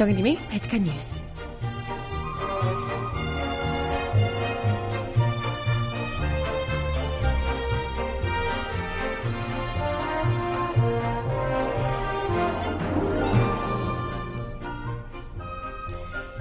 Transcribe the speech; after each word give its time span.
정은님이 0.00 0.38
발칙한 0.48 0.82
뉴스. 0.82 1.26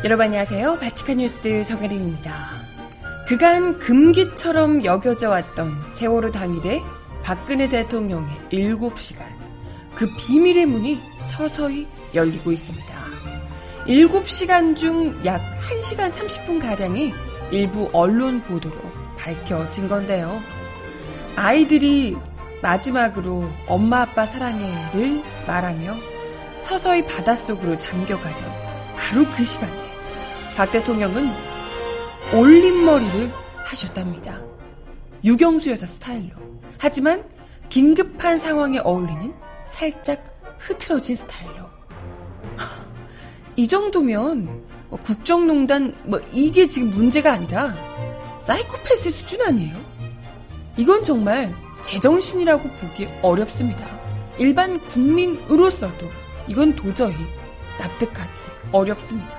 여러분 0.06 0.28
안녕하세요. 0.28 0.80
바치칸 0.80 1.18
뉴스 1.18 1.66
정혜림입니다. 1.66 2.32
그간 3.28 3.78
금기처럼 3.78 4.86
여겨져 4.86 5.32
왔던 5.32 5.84
세월호 5.90 6.32
당일에 6.32 6.80
박근혜 7.24 7.68
대통령의 7.68 8.38
7시간 8.54 9.26
그 9.96 10.08
비밀의 10.16 10.66
문이 10.66 11.02
서서히 11.20 11.90
열리고 12.16 12.54
있습니다. 12.54 12.99
7시간 13.90 14.76
중 14.78 15.20
약 15.26 15.42
1시간 15.62 16.12
30분가량이 16.12 17.12
일부 17.50 17.90
언론 17.92 18.40
보도로 18.44 18.76
밝혀진 19.18 19.88
건데요. 19.88 20.44
아이들이 21.36 22.16
마지막으로 22.62 23.50
엄마 23.66 24.02
아빠 24.02 24.28
사랑해를 24.28 25.24
말하며 25.48 25.98
서서히 26.58 27.04
바닷속으로 27.08 27.80
잠겨가던 27.80 28.44
바로 28.96 29.26
그 29.36 29.44
시간에 29.44 29.74
박 30.56 30.72
대통령은 30.72 31.28
올림머리를 32.36 33.32
하셨답니다. 33.66 34.40
유경수 35.24 35.72
여사 35.72 35.88
스타일로. 35.88 36.36
하지만 36.78 37.24
긴급한 37.70 38.38
상황에 38.38 38.78
어울리는 38.84 39.34
살짝 39.66 40.24
흐트러진 40.60 41.16
스타일로. 41.16 41.59
이 43.60 43.68
정도면 43.68 44.64
뭐 44.88 44.98
국정농단 45.00 45.94
뭐 46.06 46.22
이게 46.32 46.66
지금 46.66 46.92
문제가 46.92 47.34
아니라 47.34 47.76
사이코패스 48.40 49.12
수준 49.12 49.42
아니에요? 49.42 49.76
이건 50.78 51.04
정말 51.04 51.54
제정신이라고 51.82 52.64
보기 52.64 53.10
어렵습니다. 53.22 53.86
일반 54.38 54.80
국민으로서도 54.80 56.08
이건 56.48 56.74
도저히 56.74 57.18
납득하기 57.78 58.32
어렵습니다. 58.72 59.38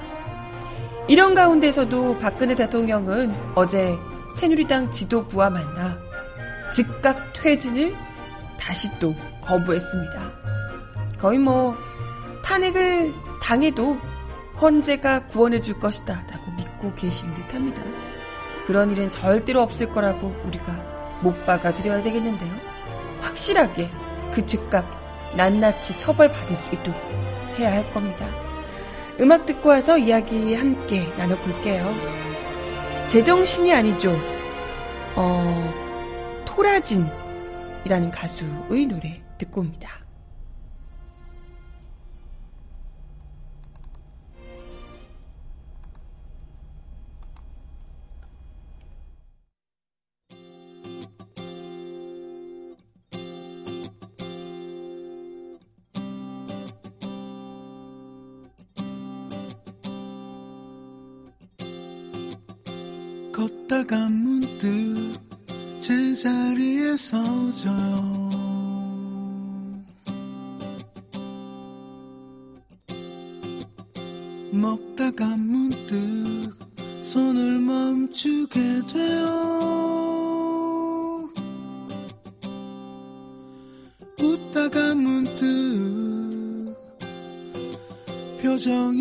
이런 1.08 1.34
가운데서도 1.34 2.18
박근혜 2.18 2.54
대통령은 2.54 3.34
어제 3.54 3.96
새누리당 4.36 4.90
지도부와 4.90 5.48
만나 5.48 5.98
즉각 6.70 7.32
퇴진을 7.32 7.96
다시 8.58 8.90
또 8.98 9.14
거부했습니다. 9.40 10.30
거의 11.18 11.38
뭐 11.38 11.74
탄핵을 12.44 13.14
당해도 13.40 14.09
헌재가 14.60 15.26
구원해 15.28 15.60
줄 15.60 15.80
것이다 15.80 16.24
라고 16.30 16.50
믿고 16.52 16.94
계신 16.94 17.32
듯 17.34 17.54
합니다. 17.54 17.82
그런 18.66 18.90
일은 18.90 19.08
절대로 19.08 19.62
없을 19.62 19.90
거라고 19.90 20.34
우리가 20.44 21.18
못 21.22 21.46
박아드려야 21.46 22.02
되겠는데요. 22.02 22.52
확실하게 23.20 23.90
그 24.32 24.44
즉각 24.44 24.86
낱낱이 25.36 25.98
처벌받을 25.98 26.56
수 26.56 26.74
있도록 26.74 27.00
해야 27.58 27.72
할 27.72 27.90
겁니다. 27.92 28.26
음악 29.20 29.46
듣고 29.46 29.70
와서 29.70 29.98
이야기 29.98 30.54
함께 30.54 31.06
나눠볼게요. 31.16 31.94
제정신이 33.08 33.72
아니죠. 33.72 34.16
어, 35.16 36.44
토라진이라는 36.46 38.10
가수의 38.10 38.86
노래 38.86 39.22
듣고 39.36 39.62
옵니다. 39.62 39.90
걷다가 63.80 64.08
문득 64.10 65.18
제자리에 65.80 66.96
서져요. 66.96 68.28
먹다가 74.52 75.24
문득 75.36 76.54
손을 77.04 77.60
멈추게 77.60 78.60
돼요. 78.92 79.30
웃다가 84.20 84.94
문득 84.94 85.40
표정이 88.42 88.99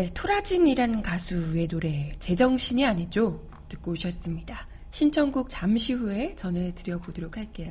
네, 0.00 0.10
토라진이라는 0.14 1.02
가수의 1.02 1.68
노래 1.68 2.10
제정신이 2.20 2.86
아니죠 2.86 3.46
듣고 3.68 3.90
오셨습니다. 3.90 4.66
신청곡 4.92 5.48
잠시 5.50 5.92
후에 5.92 6.34
전해드려보도록 6.36 7.36
할게요. 7.36 7.70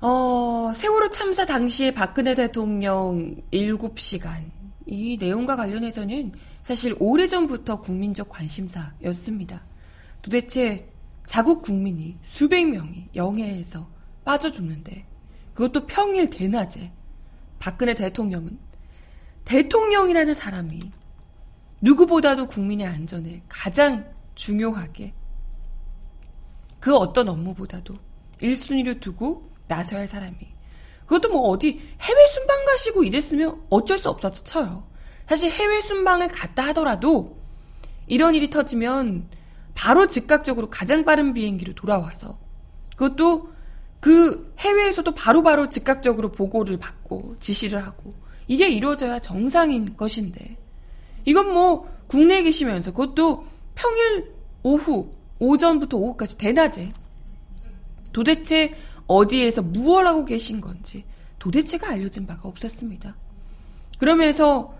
어, 0.00 0.72
세월호 0.74 1.10
참사 1.10 1.44
당시에 1.44 1.90
박근혜 1.90 2.34
대통령 2.34 3.36
7시간. 3.52 4.50
이 4.86 5.18
내용과 5.20 5.54
관련해서는 5.56 6.32
사실 6.62 6.96
오래전부터 6.98 7.82
국민적 7.82 8.30
관심사였습니다. 8.30 9.66
도대체 10.22 10.88
자국 11.26 11.60
국민이 11.60 12.16
수백 12.22 12.64
명이 12.64 13.10
영해에서 13.14 13.86
빠져 14.24 14.50
죽는데 14.50 15.04
그것도 15.52 15.86
평일 15.86 16.30
대낮에 16.30 16.90
박근혜 17.58 17.92
대통령은 17.92 18.58
대통령이라는 19.44 20.32
사람이 20.32 21.01
누구보다도 21.82 22.46
국민의 22.46 22.86
안전에 22.86 23.42
가장 23.48 24.10
중요하게 24.34 25.12
그 26.80 26.96
어떤 26.96 27.28
업무보다도 27.28 27.94
1순위로 28.40 29.00
두고 29.00 29.50
나서야 29.68 30.00
할 30.00 30.08
사람이. 30.08 30.38
그것도 31.06 31.30
뭐 31.30 31.42
어디 31.48 31.80
해외 32.00 32.26
순방 32.28 32.64
가시고 32.64 33.04
이랬으면 33.04 33.62
어쩔 33.68 33.98
수 33.98 34.08
없어도 34.08 34.42
쳐요. 34.44 34.86
사실 35.28 35.50
해외 35.50 35.80
순방을 35.80 36.28
갔다 36.28 36.66
하더라도 36.68 37.38
이런 38.06 38.34
일이 38.34 38.48
터지면 38.50 39.28
바로 39.74 40.06
즉각적으로 40.06 40.70
가장 40.70 41.04
빠른 41.04 41.34
비행기로 41.34 41.74
돌아와서 41.74 42.38
그것도 42.96 43.52
그 44.00 44.52
해외에서도 44.58 45.14
바로바로 45.14 45.62
바로 45.62 45.68
즉각적으로 45.68 46.32
보고를 46.32 46.78
받고 46.78 47.36
지시를 47.38 47.86
하고 47.86 48.14
이게 48.48 48.68
이루어져야 48.68 49.20
정상인 49.20 49.96
것인데 49.96 50.56
이건 51.24 51.52
뭐 51.52 51.88
국내에 52.06 52.42
계시면서 52.42 52.92
그것도 52.92 53.46
평일 53.74 54.34
오후 54.62 55.12
오전부터 55.38 55.96
오후까지 55.96 56.38
대낮에 56.38 56.92
도대체 58.12 58.74
어디에서 59.06 59.62
무얼 59.62 60.06
하고 60.06 60.24
계신 60.24 60.60
건지 60.60 61.04
도대체가 61.38 61.90
알려진 61.90 62.26
바가 62.26 62.48
없었습니다. 62.48 63.16
그러면서 63.98 64.74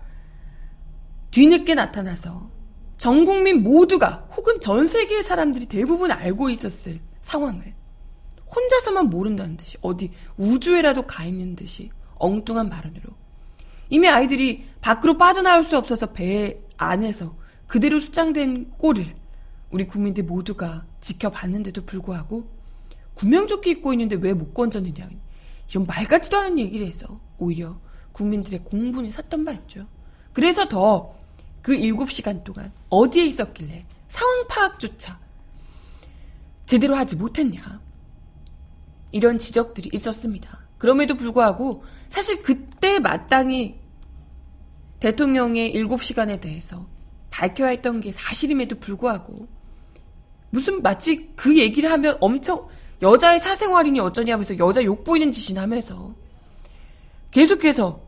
뒤늦게 1.31 1.75
나타나서 1.75 2.49
전 2.97 3.25
국민 3.25 3.63
모두가 3.63 4.29
혹은 4.37 4.59
전 4.61 4.87
세계의 4.87 5.23
사람들이 5.23 5.65
대부분 5.65 6.11
알고 6.11 6.49
있었을 6.49 7.01
상황을 7.21 7.73
혼자서만 8.55 9.09
모른다는 9.09 9.57
듯이 9.57 9.77
어디 9.81 10.11
우주에라도 10.37 11.07
가 11.07 11.25
있는 11.25 11.55
듯이 11.55 11.89
엉뚱한 12.15 12.69
발언으로 12.69 13.09
이미 13.93 14.09
아이들이 14.09 14.65
밖으로 14.81 15.19
빠져나올 15.19 15.63
수 15.63 15.77
없어서 15.77 16.13
배 16.13 16.59
안에서 16.77 17.35
그대로 17.67 17.99
수장된 17.99 18.71
꼴을 18.79 19.15
우리 19.69 19.85
국민들 19.85 20.23
모두가 20.23 20.83
지켜봤는데도 20.99 21.85
불구하고 21.85 22.49
구명조끼 23.13 23.69
입고 23.69 23.93
있는데 23.93 24.15
왜 24.15 24.33
못 24.33 24.51
건졌느냐. 24.55 25.07
이런 25.69 25.85
말 25.85 26.05
같지도 26.05 26.37
않은 26.37 26.57
얘기를 26.57 26.87
해서 26.87 27.19
오히려 27.37 27.79
국민들의 28.13 28.63
공분이 28.63 29.11
샀던 29.11 29.45
바 29.45 29.51
있죠. 29.51 29.85
그래서 30.33 30.67
더 30.67 31.13
그 31.61 31.73
7시간 31.73 32.43
동안 32.43 32.71
어디에 32.89 33.25
있었길래 33.27 33.85
상황 34.07 34.47
파악조차 34.47 35.19
제대로 36.65 36.95
하지 36.95 37.15
못했냐. 37.15 37.79
이런 39.11 39.37
지적들이 39.37 39.91
있었습니다. 39.93 40.63
그럼에도 40.79 41.15
불구하고 41.15 41.83
사실 42.09 42.41
그때 42.41 42.97
마땅히 42.97 43.82
대통령의 45.03 45.73
7시간에 45.73 46.39
대해서 46.39 46.87
밝혀야 47.29 47.69
했던 47.69 47.99
게 47.99 48.13
사실임에도 48.13 48.79
불구하고 48.79 49.49
무슨 50.49 50.81
마치 50.81 51.29
그 51.35 51.57
얘기를 51.57 51.91
하면 51.91 52.17
엄청 52.21 52.69
여자의 53.01 53.37
사생활이니 53.39 53.99
어쩌냐면서 53.99 54.57
여자 54.59 54.81
욕 54.85 55.03
보이는 55.03 55.29
짓이나 55.29 55.63
하면서 55.63 56.15
계속해서 57.31 58.01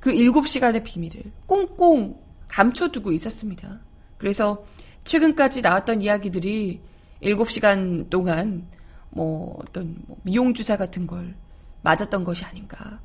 그 0.00 0.10
7시간의 0.10 0.84
비밀을 0.84 1.22
꽁꽁 1.44 2.18
감춰두고 2.48 3.12
있었습니다. 3.12 3.80
그래서 4.16 4.64
최근까지 5.04 5.60
나왔던 5.60 6.00
이야기들이 6.00 6.80
7시간 7.24 8.08
동안 8.08 8.66
뭐 9.10 9.58
어떤 9.60 10.02
뭐 10.06 10.16
미용 10.22 10.54
주사 10.54 10.78
같은 10.78 11.06
걸 11.06 11.34
맞았던 11.82 12.24
것이 12.24 12.46
아닌가. 12.46 13.02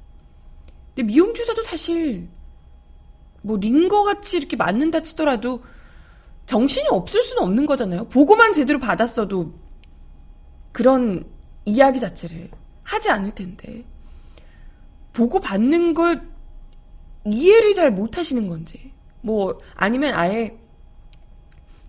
근데 0.96 1.04
미용 1.04 1.34
주사도 1.34 1.62
사실 1.64 2.30
뭐 3.44 3.58
링거 3.58 4.04
같이 4.04 4.38
이렇게 4.38 4.56
맞는다 4.56 5.02
치더라도 5.02 5.64
정신이 6.46 6.88
없을 6.90 7.22
수는 7.22 7.44
없는 7.44 7.66
거잖아요. 7.66 8.06
보고만 8.06 8.54
제대로 8.54 8.80
받았어도 8.80 9.54
그런 10.72 11.26
이야기 11.66 12.00
자체를 12.00 12.50
하지 12.84 13.10
않을 13.10 13.32
텐데 13.32 13.86
보고 15.14 15.40
받는 15.40 15.94
걸 15.94 16.28
이해를 17.26 17.74
잘 17.74 17.92
못 17.92 18.18
하시는 18.18 18.48
건지 18.48 18.92
뭐 19.22 19.60
아니면 19.76 20.16
아예 20.16 20.58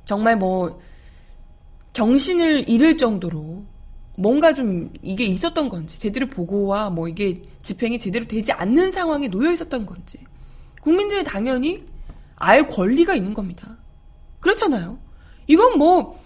정말 0.04 0.36
뭐 0.36 0.80
정신을 1.92 2.68
잃을 2.68 2.96
정도로 2.98 3.64
뭔가 4.16 4.52
좀 4.52 4.92
이게 5.02 5.24
있었던 5.24 5.68
건지 5.68 5.98
제대로 5.98 6.28
보고와 6.28 6.90
뭐 6.90 7.08
이게 7.08 7.42
집행이 7.62 7.98
제대로 7.98 8.26
되지 8.26 8.52
않는 8.52 8.90
상황에 8.90 9.28
놓여 9.28 9.50
있었던 9.52 9.86
건지 9.86 10.18
국민들이 10.84 11.24
당연히 11.24 11.82
알 12.36 12.68
권리가 12.68 13.14
있는 13.14 13.32
겁니다. 13.32 13.78
그렇잖아요. 14.40 14.98
이건 15.46 15.78
뭐 15.78 16.22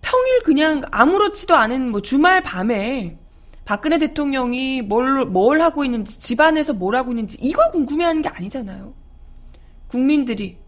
평일 0.00 0.42
그냥 0.44 0.82
아무렇지도 0.92 1.56
않은 1.56 1.90
뭐 1.90 2.00
주말 2.00 2.40
밤에 2.42 3.18
박근혜 3.64 3.98
대통령이 3.98 4.82
뭘, 4.82 5.24
뭘 5.26 5.60
하고 5.60 5.84
있는지, 5.84 6.20
집안에서 6.20 6.72
뭘 6.72 6.94
하고 6.94 7.10
있는지, 7.10 7.38
이걸 7.40 7.70
궁금해 7.70 8.04
하는 8.04 8.22
게 8.22 8.28
아니잖아요. 8.28 8.94
국민들이, 9.88 10.58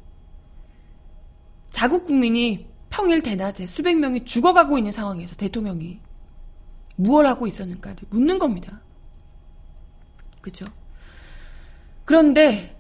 자국 1.71 2.05
국민이 2.05 2.67
평일 2.91 3.23
대낮에 3.23 3.67
수백 3.67 3.97
명이 3.97 4.25
죽어가고 4.25 4.79
있는 4.79 4.93
상황에서 4.93 5.35
대통령이 5.37 6.01
무엇 6.97 7.27
하고 7.27 7.47
있었는가를 7.47 7.99
묻는 8.11 8.39
겁니다. 8.39 8.81
그죠? 10.41 10.65
그런데 12.05 12.74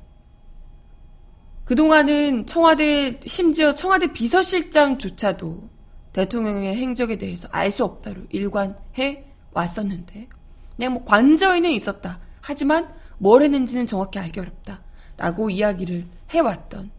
그동안은 1.64 2.46
청와대, 2.46 3.20
심지어 3.26 3.75
청와대 3.75 4.12
비서실장조차도 4.12 5.70
대통령의 6.12 6.76
행적에 6.76 7.16
대해서 7.16 7.49
알 7.50 7.70
수 7.70 7.84
없다로 7.84 8.22
일관해 8.31 9.25
왔었는데, 9.52 10.28
그냥 10.76 10.93
뭐 10.93 11.05
관저에는 11.05 11.70
있었다. 11.70 12.20
하지만 12.40 12.93
뭘 13.19 13.43
했는지는 13.43 13.87
정확히 13.87 14.19
알기 14.19 14.40
어렵다. 14.40 14.82
라고 15.16 15.49
이야기를 15.49 16.06
해왔던 16.31 16.90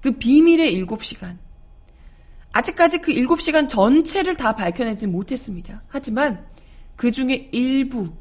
그 0.00 0.12
비밀의 0.12 0.74
7시간. 0.84 1.38
아직까지 2.52 2.98
그 2.98 3.12
7시간 3.12 3.68
전체를 3.68 4.36
다 4.36 4.54
밝혀내지 4.54 5.06
못했습니다. 5.06 5.82
하지만 5.88 6.46
그 6.96 7.10
중에 7.10 7.48
일부 7.52 8.12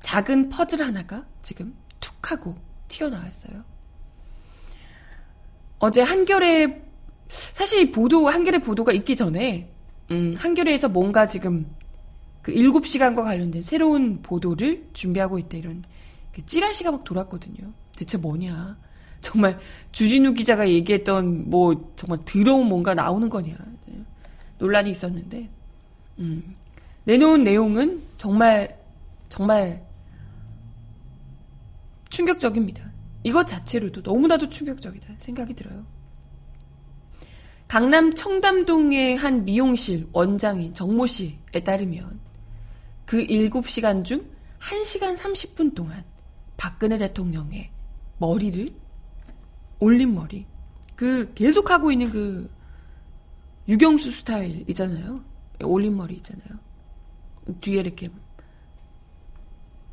작은 0.00 0.48
퍼즐 0.50 0.82
하나가 0.82 1.26
지금 1.42 1.74
툭 2.00 2.30
하고 2.30 2.56
튀어나왔어요. 2.88 3.75
어제 5.78 6.02
한겨레 6.02 6.82
사실 7.28 7.92
보도 7.92 8.28
한겨레 8.28 8.58
보도가 8.58 8.92
있기 8.92 9.16
전에 9.16 9.70
음, 10.10 10.34
한겨레에서 10.36 10.88
뭔가 10.88 11.26
지금 11.26 11.66
그 12.42 12.52
7시간과 12.52 13.24
관련된 13.24 13.62
새로운 13.62 14.22
보도를 14.22 14.88
준비하고 14.92 15.38
있다 15.38 15.58
이런 15.58 15.84
그 16.32 16.44
찌라시가 16.46 16.92
막 16.92 17.02
돌았거든요. 17.02 17.72
대체 17.96 18.16
뭐냐? 18.16 18.76
정말 19.20 19.58
주진우 19.90 20.34
기자가 20.34 20.68
얘기했던 20.68 21.50
뭐 21.50 21.92
정말 21.96 22.18
더러운 22.24 22.68
뭔가 22.68 22.94
나오는 22.94 23.28
거냐 23.28 23.56
논란이 24.58 24.90
있었는데 24.90 25.48
음, 26.18 26.54
내놓은 27.04 27.42
내용은 27.42 28.02
정말 28.18 28.78
정말 29.28 29.84
충격적입니다. 32.08 32.95
이것 33.26 33.44
자체로도 33.44 34.02
너무나도 34.02 34.48
충격적이다 34.48 35.14
생각이 35.18 35.54
들어요. 35.54 35.84
강남 37.66 38.14
청담동의 38.14 39.16
한 39.16 39.44
미용실 39.44 40.08
원장인 40.12 40.72
정모 40.72 41.08
씨에 41.08 41.64
따르면 41.64 42.20
그 43.04 43.26
7시간 43.26 44.04
중 44.04 44.30
1시간 44.60 45.16
30분 45.16 45.74
동안 45.74 46.04
박근혜 46.56 46.98
대통령의 46.98 47.72
머리를 48.18 48.72
올린 49.80 50.14
머리 50.14 50.46
그 50.94 51.32
계속 51.34 51.72
하고 51.72 51.90
있는 51.90 52.08
그 52.10 52.48
유경수 53.66 54.12
스타일이잖아요. 54.12 55.24
올린 55.64 55.96
머리 55.96 56.14
있잖아요. 56.18 56.60
뒤에 57.60 57.80
이렇게 57.80 58.08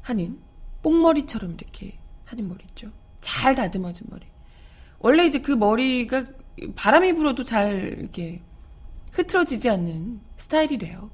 하는 0.04 0.40
뽕머리처럼 0.84 1.54
이렇게 1.54 1.98
하는 2.26 2.48
머리 2.48 2.64
있죠. 2.66 2.92
잘 3.24 3.56
다듬어진 3.56 4.06
머리. 4.10 4.28
원래 5.00 5.26
이제 5.26 5.40
그 5.40 5.52
머리가 5.52 6.26
바람이 6.76 7.14
불어도 7.14 7.44
잘 7.44 7.98
이렇게 8.00 8.42
흐트러지지 9.12 9.70
않는 9.70 10.20
스타일이래요. 10.38 11.10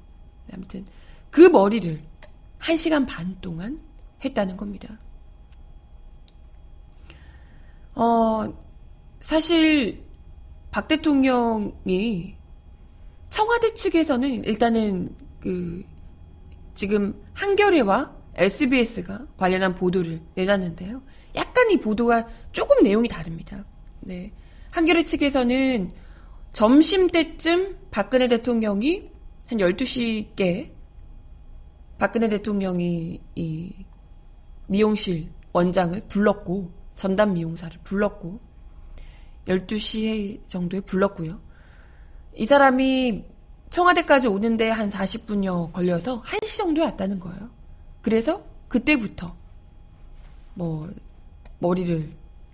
아무튼 0.52 0.84
그 1.30 1.42
머리를 1.42 2.02
1시간 2.58 3.06
반 3.08 3.40
동안 3.40 3.80
했다는 4.24 4.56
겁니다. 4.56 4.98
어, 7.94 8.52
사실 9.20 10.04
박 10.70 10.88
대통령이 10.88 12.36
청와대 13.30 13.74
측에서는 13.74 14.44
일단은 14.44 15.14
그 15.40 15.84
지금 16.74 17.22
한겨레와 17.34 18.16
SBS가 18.34 19.26
관련한 19.36 19.74
보도를 19.74 20.20
내놨는데요. 20.34 21.02
약간 21.60 21.70
이 21.70 21.76
보도가 21.78 22.26
조금 22.52 22.82
내용이 22.82 23.06
다릅니다. 23.06 23.64
네. 24.00 24.32
한겨레 24.70 25.04
측에서는 25.04 25.92
점심 26.52 27.08
때쯤 27.08 27.76
박근혜 27.90 28.28
대통령이 28.28 29.10
한 29.46 29.58
12시께 29.58 30.70
박근혜 31.98 32.28
대통령이 32.28 33.20
이 33.34 33.74
미용실 34.68 35.28
원장을 35.52 36.00
불렀고 36.08 36.70
전담 36.94 37.34
미용사를 37.34 37.78
불렀고 37.84 38.40
12시 39.46 40.48
정도에 40.48 40.80
불렀고요. 40.80 41.40
이 42.36 42.46
사람이 42.46 43.24
청와대까지 43.68 44.28
오는데 44.28 44.70
한 44.70 44.88
40분여 44.88 45.72
걸려서 45.72 46.22
1시 46.22 46.56
정도에 46.56 46.84
왔다는 46.84 47.20
거예요. 47.20 47.50
그래서 48.00 48.42
그때부터 48.68 49.36
뭐 50.54 50.88
머리를 51.60 52.12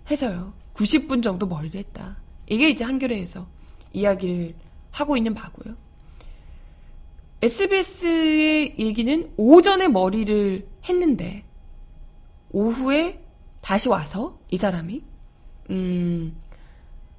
해서요. 0.09 0.53
90분 0.73 1.23
정도 1.23 1.47
머리를 1.47 1.77
했다. 1.79 2.17
이게 2.47 2.69
이제 2.69 2.85
한겨레에서 2.85 3.47
이야기를 3.93 4.55
하고 4.91 5.17
있는 5.17 5.33
바고요. 5.33 5.75
SBS의 7.41 8.75
얘기는 8.79 9.33
오전에 9.37 9.87
머리를 9.87 10.67
했는데 10.87 11.43
오후에 12.51 13.23
다시 13.61 13.89
와서 13.89 14.39
이 14.49 14.57
사람이 14.57 15.03
음, 15.69 16.35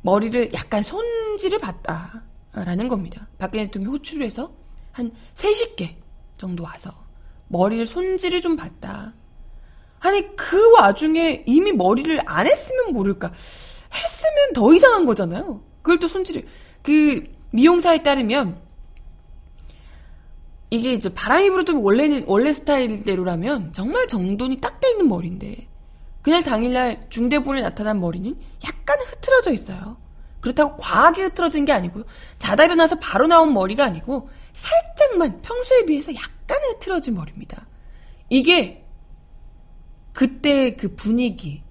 머리를 0.02 0.52
약간 0.54 0.82
손질을 0.82 1.58
받다라는 1.60 2.88
겁니다. 2.88 3.28
박근혜 3.38 3.66
대통령이 3.66 3.96
호출을 3.96 4.26
해서 4.26 4.52
한 4.92 5.12
30개 5.34 5.96
정도 6.36 6.64
와서 6.64 6.92
머리를 7.48 7.86
손질을 7.86 8.40
좀 8.40 8.56
받다. 8.56 9.12
아니 10.00 10.36
그 10.36 10.72
와중에 10.72 11.44
이미 11.46 11.72
머리를 11.72 12.20
안 12.26 12.46
했으면 12.46 12.92
모를까 12.92 13.32
했으면 13.92 14.52
더 14.54 14.72
이상한 14.72 15.06
거잖아요. 15.06 15.62
그걸 15.82 15.98
또 15.98 16.08
손질을 16.08 16.46
그 16.82 17.24
미용사에 17.50 18.02
따르면 18.02 18.60
이게 20.70 20.92
이제 20.92 21.12
바람이 21.12 21.50
불어도 21.50 21.80
원래는 21.82 22.24
원래 22.26 22.52
스타일대로라면 22.52 23.72
정말 23.72 24.06
정돈이 24.06 24.60
딱 24.60 24.80
돼 24.80 24.90
있는 24.90 25.08
머리인데 25.08 25.66
그날 26.22 26.42
당일날 26.42 27.06
중대본에 27.08 27.62
나타난 27.62 28.00
머리는 28.00 28.36
약간 28.64 28.98
흐트러져 29.00 29.52
있어요. 29.52 29.96
그렇다고 30.40 30.76
과하게 30.76 31.22
흐트러진 31.24 31.64
게 31.64 31.72
아니고요. 31.72 32.04
자다 32.38 32.66
일어나서 32.66 32.96
바로 33.00 33.26
나온 33.26 33.54
머리가 33.54 33.84
아니고 33.84 34.28
살짝 34.52 34.88
살짝만 34.98 35.40
평소에 35.40 35.84
비해서 35.86 36.12
약간 36.14 36.58
흐트러진 36.64 37.14
머리입니다. 37.14 37.66
이게 38.28 38.84
그때 40.12 40.74
그 40.74 40.94
분위기 40.94 41.62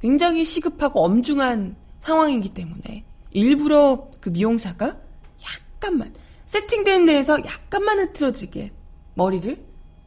굉장히 0.00 0.44
시급하고 0.44 1.04
엄중한 1.04 1.76
상황이기 2.00 2.50
때문에 2.50 3.04
일부러 3.30 4.08
그 4.20 4.30
미용사가 4.30 4.96
약간만 5.44 6.14
세팅된 6.46 7.06
데에서 7.06 7.38
약간만 7.44 8.00
흐트러지게 8.00 8.72
머리를 9.14 9.64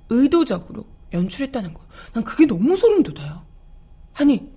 의도적으로 0.09 0.85
연출했다는 1.13 1.73
거예요. 1.73 1.89
난 2.13 2.23
그게 2.23 2.45
너무 2.45 2.75
소름 2.75 3.03
돋아요. 3.03 3.45
아니 4.13 4.49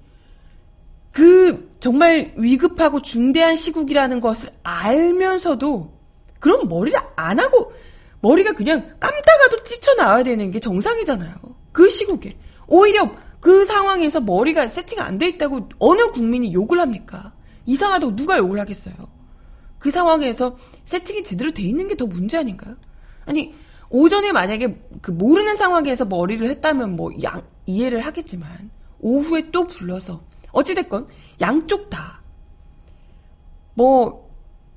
그 1.13 1.71
정말 1.81 2.35
위급하고 2.37 3.03
중대한 3.03 3.57
시국이라는 3.57 4.21
것을 4.21 4.51
알면서도 4.63 5.99
그럼 6.39 6.69
머리를 6.69 6.99
안 7.17 7.41
하고 7.41 7.73
머리가 8.21 8.53
그냥 8.53 8.97
감다가도 9.01 9.65
뛰쳐나와야 9.65 10.25
되는 10.25 10.51
게 10.51 10.61
정상이잖아요. 10.61 11.35
그 11.73 11.89
시국에 11.89 12.37
오히려 12.69 13.11
그 13.41 13.65
상황에서 13.65 14.21
머리가 14.21 14.69
세팅 14.69 15.01
안 15.01 15.19
돼 15.19 15.29
있다고 15.29 15.69
어느 15.79 16.11
국민이 16.13 16.53
욕을 16.53 16.81
합니까? 16.81 17.33
이상하다고 17.67 18.17
누가 18.17 18.39
욕을 18.39 18.61
하겠어요? 18.61 18.95
그 19.79 19.91
상황에서 19.91 20.57
세팅이 20.85 21.23
제대로 21.25 21.51
돼 21.53 21.63
있는 21.63 21.87
게 21.89 21.95
더 21.97 22.07
문제 22.07 22.39
아닌가요? 22.39 22.77
아니 23.27 23.55
오전에 23.91 24.33
만약에 24.33 24.81
그 25.03 25.11
모르는 25.11 25.57
상황에서 25.57 26.05
머리를 26.05 26.49
했다면 26.49 26.97
뭐 26.97 27.11
양, 27.23 27.43
이해를 27.67 28.01
하겠지만 28.01 28.71
오후에 29.01 29.51
또 29.51 29.67
불러서 29.67 30.23
어찌됐건 30.53 31.09
양쪽 31.41 31.91
다 31.91 32.19
뭐 33.75 34.29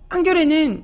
한결에는 0.09 0.83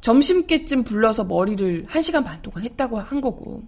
점심께쯤 0.00 0.84
불러서 0.84 1.24
머리를 1.24 1.84
1시간 1.84 2.24
반 2.24 2.40
동안 2.40 2.64
했다고 2.64 2.98
한 2.98 3.20
거고 3.20 3.62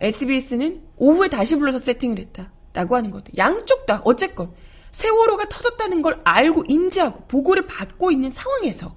SBS는 0.00 0.82
오후에 0.96 1.28
다시 1.28 1.56
불러서 1.56 1.78
세팅을 1.78 2.18
했다라고 2.18 2.96
하는 2.96 3.10
거죠. 3.10 3.32
양쪽 3.36 3.86
다 3.86 4.00
어쨌건 4.04 4.52
세월호가 4.92 5.48
터졌다는 5.48 6.02
걸 6.02 6.20
알고 6.24 6.64
인지하고 6.68 7.24
보고를 7.26 7.66
받고 7.66 8.10
있는 8.10 8.30
상황에서 8.30 8.96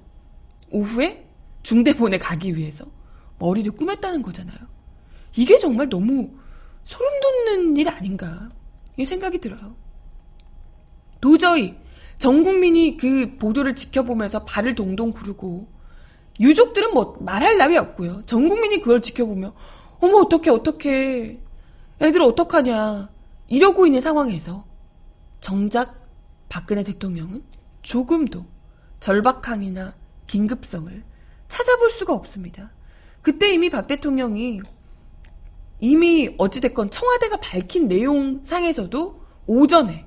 오후에 0.70 1.28
중대본에 1.64 2.18
가기 2.18 2.56
위해서 2.56 2.86
머리를 3.40 3.72
꾸몄다는 3.74 4.22
거잖아요. 4.22 4.58
이게 5.36 5.58
정말 5.58 5.90
너무 5.90 6.30
소름 6.84 7.20
돋는 7.20 7.78
일 7.78 7.90
아닌가 7.90 8.50
이 8.98 9.06
생각이 9.06 9.40
들어요. 9.40 9.76
도저히 11.20 11.76
전 12.18 12.44
국민이 12.44 12.98
그 12.98 13.38
보도를 13.38 13.76
지켜보면서 13.76 14.46
발을 14.46 14.76
동동 14.76 15.12
구르고 15.12 15.68
유족들은 16.40 16.94
뭐 16.94 17.18
말할 17.20 17.58
나위 17.58 17.78
없고요. 17.78 18.24
전 18.26 18.48
국민이 18.48 18.80
그걸 18.80 19.02
지켜보며 19.02 19.54
어머 20.02 20.18
어떡해 20.18 20.50
어떡해 20.50 21.40
애들 22.02 22.22
어떡하냐 22.22 23.10
이러고 23.48 23.86
있는 23.86 24.02
상황에서 24.02 24.66
정작 25.40 26.08
박근혜 26.50 26.84
대통령은 26.84 27.44
조금도 27.82 28.46
절박함이나 29.00 29.96
긴급성을 30.28 31.04
찾아볼 31.48 31.90
수가 31.90 32.14
없습니다. 32.14 32.72
그때 33.22 33.54
이미 33.54 33.70
박 33.70 33.88
대통령이 33.88 34.62
이미 35.80 36.36
어찌됐건 36.38 36.92
청와대가 36.92 37.38
밝힌 37.38 37.88
내용상에서도 37.88 39.22
오전에 39.48 40.06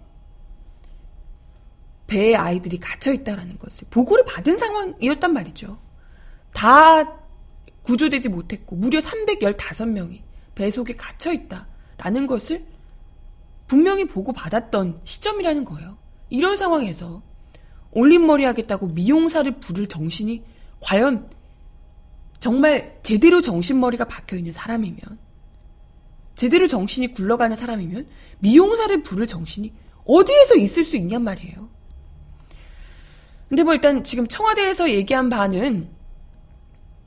배에 2.07 2.35
아이들이 2.35 2.79
갇혀 2.79 3.13
있다라는 3.13 3.59
것을 3.59 3.87
보고를 3.91 4.25
받은 4.25 4.57
상황이었단 4.57 5.33
말이죠. 5.33 5.79
다 6.53 7.24
구조되지 7.85 8.29
못했고 8.29 8.77
무려 8.77 8.99
315명이 8.99 10.23
배 10.55 10.71
속에 10.71 10.97
갇혀 10.97 11.33
있다라는 11.33 12.27
것을 12.27 12.65
분명히 13.67 14.07
보고 14.07 14.33
받았던 14.33 15.01
시점이라는 15.05 15.65
거예요. 15.65 15.97
이런 16.31 16.57
상황에서 16.57 17.23
올림머리 17.93 18.45
하겠다고 18.45 18.89
미용사를 18.89 19.51
부를 19.61 19.87
정신이 19.87 20.43
과연 20.81 21.31
정말 22.41 22.99
제대로 23.03 23.41
정신머리가 23.41 24.07
박혀있는 24.07 24.53
사람이면 24.53 24.99
제대로 26.35 26.67
정신이 26.67 27.13
굴러가는 27.13 27.57
사람이면 27.57 28.07
미용사를 28.41 29.03
부를 29.03 29.27
정신이 29.27 29.73
어디에서 30.05 30.57
있을 30.57 30.85
수 30.85 30.97
있냔 30.97 31.23
말이에요. 31.23 31.71
근데 33.49 33.63
뭐 33.63 33.73
일단 33.73 34.05
지금 34.05 34.27
청와대에서 34.27 34.91
얘기한 34.91 35.29
바는 35.29 35.89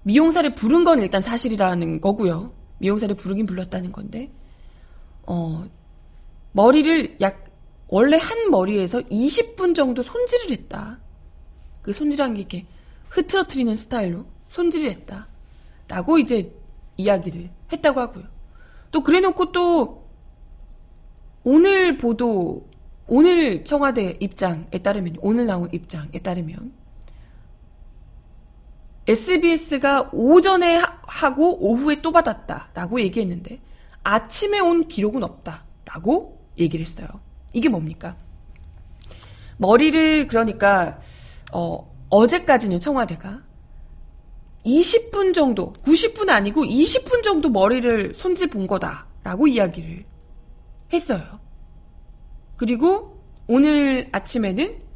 미용사를 0.07 0.55
부른 0.55 0.85
건 0.85 1.01
일단 1.01 1.21
사실이라는 1.21 1.99
거고요. 1.99 2.53
미용사를 2.77 3.13
부르긴 3.17 3.45
불렀다는 3.45 3.91
건데, 3.91 4.31
어, 5.23 5.65
머리를 6.53 7.17
약, 7.19 7.43
원래 7.89 8.15
한 8.17 8.49
머리에서 8.49 9.01
20분 9.01 9.75
정도 9.75 10.01
손질을 10.01 10.51
했다. 10.51 10.99
그 11.81 11.91
손질한 11.91 12.35
게 12.35 12.39
이렇게 12.39 12.65
흐트러트리는 13.09 13.75
스타일로 13.75 14.25
손질을 14.47 14.91
했다. 14.91 15.27
라고 15.89 16.17
이제 16.17 16.53
이야기를 16.95 17.49
했다고 17.73 17.99
하고요. 17.99 18.23
또 18.91 19.03
그래 19.03 19.19
놓고 19.19 19.51
또 19.51 20.07
오늘 21.43 21.97
보도, 21.97 22.65
오늘 23.07 23.65
청와대 23.65 24.15
입장에 24.21 24.69
따르면, 24.81 25.17
오늘 25.19 25.47
나온 25.47 25.67
입장에 25.73 26.19
따르면, 26.23 26.71
SBS가 29.07 30.09
오전에 30.11 30.81
하고 31.03 31.57
오후에 31.65 32.01
또 32.01 32.11
받았다라고 32.11 33.01
얘기했는데 33.01 33.59
아침에 34.03 34.59
온 34.59 34.87
기록은 34.87 35.23
없다라고 35.23 36.39
얘기를 36.57 36.85
했어요. 36.85 37.07
이게 37.53 37.69
뭡니까? 37.69 38.15
머리를 39.57 40.27
그러니까 40.27 40.99
어, 41.51 41.93
어제까지는 42.09 42.79
청와대가 42.79 43.41
20분 44.65 45.33
정도, 45.33 45.71
90분 45.83 46.29
아니고 46.29 46.63
20분 46.65 47.23
정도 47.23 47.49
머리를 47.49 48.13
손질 48.13 48.49
본 48.49 48.67
거다라고 48.67 49.47
이야기를 49.47 50.03
했어요. 50.91 51.39
그리고 52.57 53.21
오늘 53.47 54.09
아침에는 54.11 54.86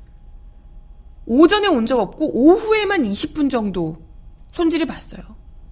오전에 1.25 1.67
온 1.67 1.85
적 1.85 1.99
없고 1.99 2.31
오후에만 2.33 3.03
20분 3.03 3.49
정도 3.49 3.97
손질을 4.51 4.85
봤어요. 4.87 5.21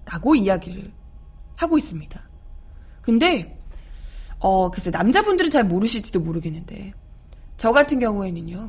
라고 0.04 0.34
이야기를 0.34 0.92
하고 1.56 1.76
있습니다. 1.78 2.20
근데 3.02 3.58
어 4.38 4.70
글쎄 4.70 4.90
남자분들은 4.90 5.50
잘 5.50 5.64
모르실지도 5.64 6.20
모르겠는데 6.20 6.92
저 7.56 7.72
같은 7.72 7.98
경우에는요. 7.98 8.68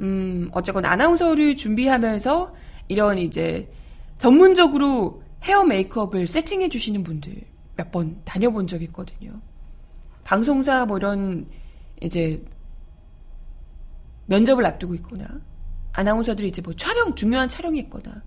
음 0.00 0.50
어쨌건 0.52 0.84
아나운서를 0.84 1.56
준비하면서 1.56 2.54
이런 2.88 3.18
이제 3.18 3.70
전문적으로 4.18 5.22
헤어 5.44 5.64
메이크업을 5.64 6.26
세팅해 6.26 6.68
주시는 6.68 7.02
분들 7.04 7.42
몇 7.76 7.90
번 7.92 8.20
다녀본 8.24 8.66
적이 8.66 8.84
있거든요. 8.86 9.40
방송사 10.24 10.84
뭐 10.84 10.98
이런 10.98 11.48
이제 12.02 12.44
면접을 14.26 14.66
앞두고 14.66 14.94
있거나 14.96 15.26
아나운서들이 15.98 16.46
이제 16.46 16.62
뭐 16.62 16.74
촬영, 16.74 17.16
중요한 17.16 17.48
촬영이 17.48 17.76
있거나, 17.80 18.22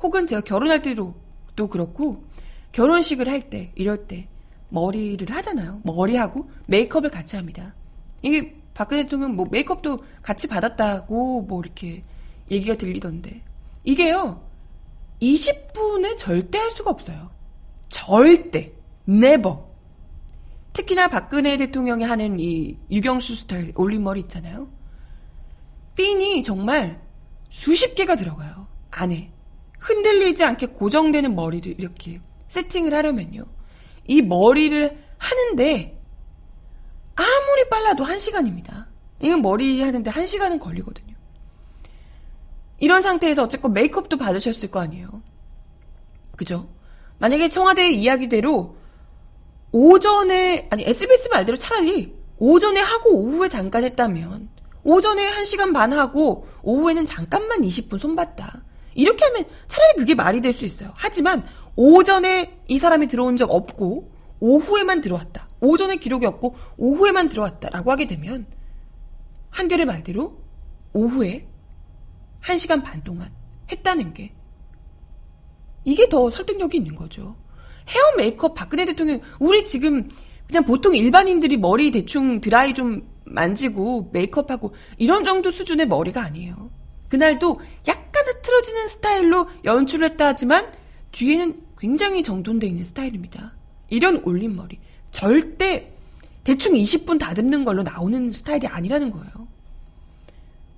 혹은 0.00 0.28
제가 0.28 0.42
결혼할 0.42 0.80
때도 0.80 1.16
또 1.56 1.66
그렇고, 1.66 2.24
결혼식을 2.70 3.28
할 3.28 3.40
때, 3.50 3.72
이럴 3.74 4.06
때, 4.06 4.28
머리를 4.68 5.28
하잖아요. 5.34 5.80
머리하고 5.82 6.48
메이크업을 6.66 7.10
같이 7.10 7.34
합니다. 7.34 7.74
이게 8.22 8.54
박근혜 8.74 9.02
대통령 9.02 9.34
뭐 9.34 9.46
메이크업도 9.50 10.04
같이 10.22 10.46
받았다고 10.46 11.42
뭐 11.42 11.60
이렇게 11.60 12.04
얘기가 12.48 12.76
들리던데. 12.76 13.42
이게요, 13.82 14.40
20분에 15.20 16.16
절대 16.16 16.58
할 16.58 16.70
수가 16.70 16.90
없어요. 16.90 17.30
절대. 17.88 18.72
never. 19.08 19.56
특히나 20.72 21.08
박근혜 21.08 21.56
대통령이 21.56 22.04
하는 22.04 22.38
이 22.38 22.76
유경수 22.88 23.34
스타일 23.34 23.72
올림머리 23.74 24.20
있잖아요. 24.20 24.68
핀이 25.96 26.44
정말 26.44 27.05
수십 27.48 27.94
개가 27.94 28.16
들어가요. 28.16 28.66
안에. 28.90 29.32
흔들리지 29.78 30.44
않게 30.44 30.66
고정되는 30.66 31.34
머리를 31.34 31.76
이렇게 31.78 32.20
세팅을 32.48 32.92
하려면요. 32.94 33.44
이 34.06 34.22
머리를 34.22 35.04
하는데 35.18 36.02
아무리 37.14 37.68
빨라도 37.68 38.04
한 38.04 38.18
시간입니다. 38.18 38.88
이건 39.20 39.42
머리 39.42 39.80
하는데 39.80 40.10
한 40.10 40.26
시간은 40.26 40.58
걸리거든요. 40.58 41.14
이런 42.78 43.00
상태에서 43.00 43.42
어쨌건 43.42 43.72
메이크업도 43.72 44.16
받으셨을 44.18 44.70
거 44.70 44.80
아니에요. 44.80 45.22
그죠? 46.36 46.68
만약에 47.18 47.48
청와대 47.48 47.90
이야기대로 47.90 48.76
오전에, 49.72 50.68
아니, 50.70 50.84
SBS 50.84 51.28
말대로 51.30 51.56
차라리 51.56 52.14
오전에 52.38 52.80
하고 52.80 53.16
오후에 53.16 53.48
잠깐 53.48 53.84
했다면 53.84 54.50
오전에 54.86 55.30
1시간 55.32 55.72
반 55.74 55.92
하고 55.92 56.46
오후에는 56.62 57.04
잠깐만 57.04 57.60
20분 57.60 57.98
손봤다. 57.98 58.62
이렇게 58.94 59.24
하면 59.24 59.44
차라리 59.66 59.96
그게 59.98 60.14
말이 60.14 60.40
될 60.40 60.52
수 60.52 60.64
있어요. 60.64 60.92
하지만 60.94 61.44
오전에 61.74 62.60
이 62.68 62.78
사람이 62.78 63.08
들어온 63.08 63.36
적 63.36 63.50
없고 63.50 64.12
오후에만 64.38 65.00
들어왔다. 65.00 65.48
오전에 65.60 65.96
기록이 65.96 66.24
없고 66.26 66.54
오후에만 66.76 67.28
들어왔다라고 67.28 67.90
하게 67.90 68.06
되면 68.06 68.46
한결의 69.50 69.86
말대로 69.86 70.38
오후에 70.92 71.48
1시간 72.42 72.84
반 72.84 73.02
동안 73.02 73.32
했다는 73.72 74.14
게 74.14 74.32
이게 75.84 76.08
더 76.08 76.30
설득력이 76.30 76.76
있는 76.76 76.94
거죠. 76.94 77.34
헤어 77.88 78.02
메이크업 78.16 78.54
박근혜 78.54 78.84
대통령 78.84 79.20
우리 79.40 79.64
지금 79.64 80.08
그냥 80.46 80.64
보통 80.64 80.94
일반인들이 80.94 81.56
머리 81.56 81.90
대충 81.90 82.40
드라이 82.40 82.72
좀 82.72 83.15
만지고 83.26 84.10
메이크업하고 84.12 84.74
이런 84.98 85.24
정도 85.24 85.50
수준의 85.50 85.86
머리가 85.86 86.22
아니에요. 86.22 86.70
그날도 87.08 87.60
약간 87.86 88.26
흐트러지는 88.26 88.88
스타일로 88.88 89.48
연출을 89.64 90.10
했다 90.10 90.28
하지만 90.28 90.72
뒤에는 91.12 91.62
굉장히 91.78 92.22
정돈되어 92.22 92.68
있는 92.68 92.84
스타일입니다. 92.84 93.52
이런 93.88 94.22
올림머리. 94.24 94.78
절대 95.10 95.92
대충 96.44 96.74
20분 96.74 97.18
다듬는 97.18 97.64
걸로 97.64 97.82
나오는 97.82 98.32
스타일이 98.32 98.66
아니라는 98.66 99.10
거예요. 99.10 99.48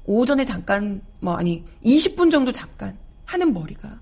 오전에 0.04 0.46
잠깐, 0.46 1.02
뭐, 1.20 1.34
아니, 1.34 1.62
20분 1.84 2.30
정도 2.30 2.50
잠깐 2.50 2.96
하는 3.26 3.52
머리가 3.52 4.00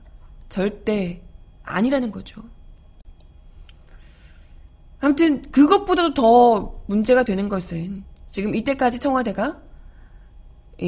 절대 0.48 1.20
아니라는 1.64 2.12
거죠. 2.12 2.44
아무튼, 5.00 5.42
그것보다도 5.50 6.14
더 6.14 6.80
문제가 6.86 7.24
되는 7.24 7.48
것은 7.48 8.04
지금 8.36 8.54
이때까지 8.54 8.98
청와대가 8.98 9.62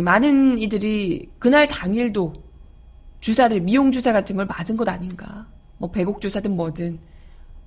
많은 0.04 0.58
이들이 0.58 1.30
그날 1.38 1.66
당일도 1.66 2.34
주사를, 3.20 3.58
미용 3.62 3.90
주사 3.90 4.12
같은 4.12 4.36
걸 4.36 4.44
맞은 4.44 4.76
것 4.76 4.86
아닌가. 4.86 5.46
뭐, 5.78 5.90
배곡 5.90 6.20
주사든 6.20 6.54
뭐든, 6.54 6.98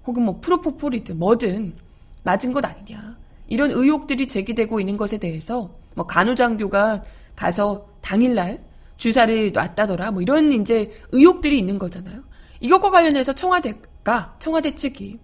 혹은 0.05 0.23
뭐, 0.23 0.39
프로포폴이든 0.39 1.17
뭐든 1.17 1.75
맞은 2.21 2.53
것 2.53 2.63
아니냐. 2.63 3.17
이런 3.47 3.71
의혹들이 3.71 4.27
제기되고 4.27 4.79
있는 4.79 4.97
것에 4.97 5.17
대해서, 5.17 5.75
뭐, 5.95 6.05
간호장교가 6.05 7.03
가서 7.35 7.87
당일날 8.01 8.63
주사를 8.97 9.51
놨다더라. 9.51 10.11
뭐 10.11 10.21
이런 10.21 10.51
이제 10.51 10.91
의혹들이 11.11 11.57
있는 11.57 11.79
거잖아요. 11.79 12.21
이것과 12.59 12.91
관련해서 12.91 13.33
청와대가 13.33 14.35
청와대 14.37 14.75
측이 14.75 15.17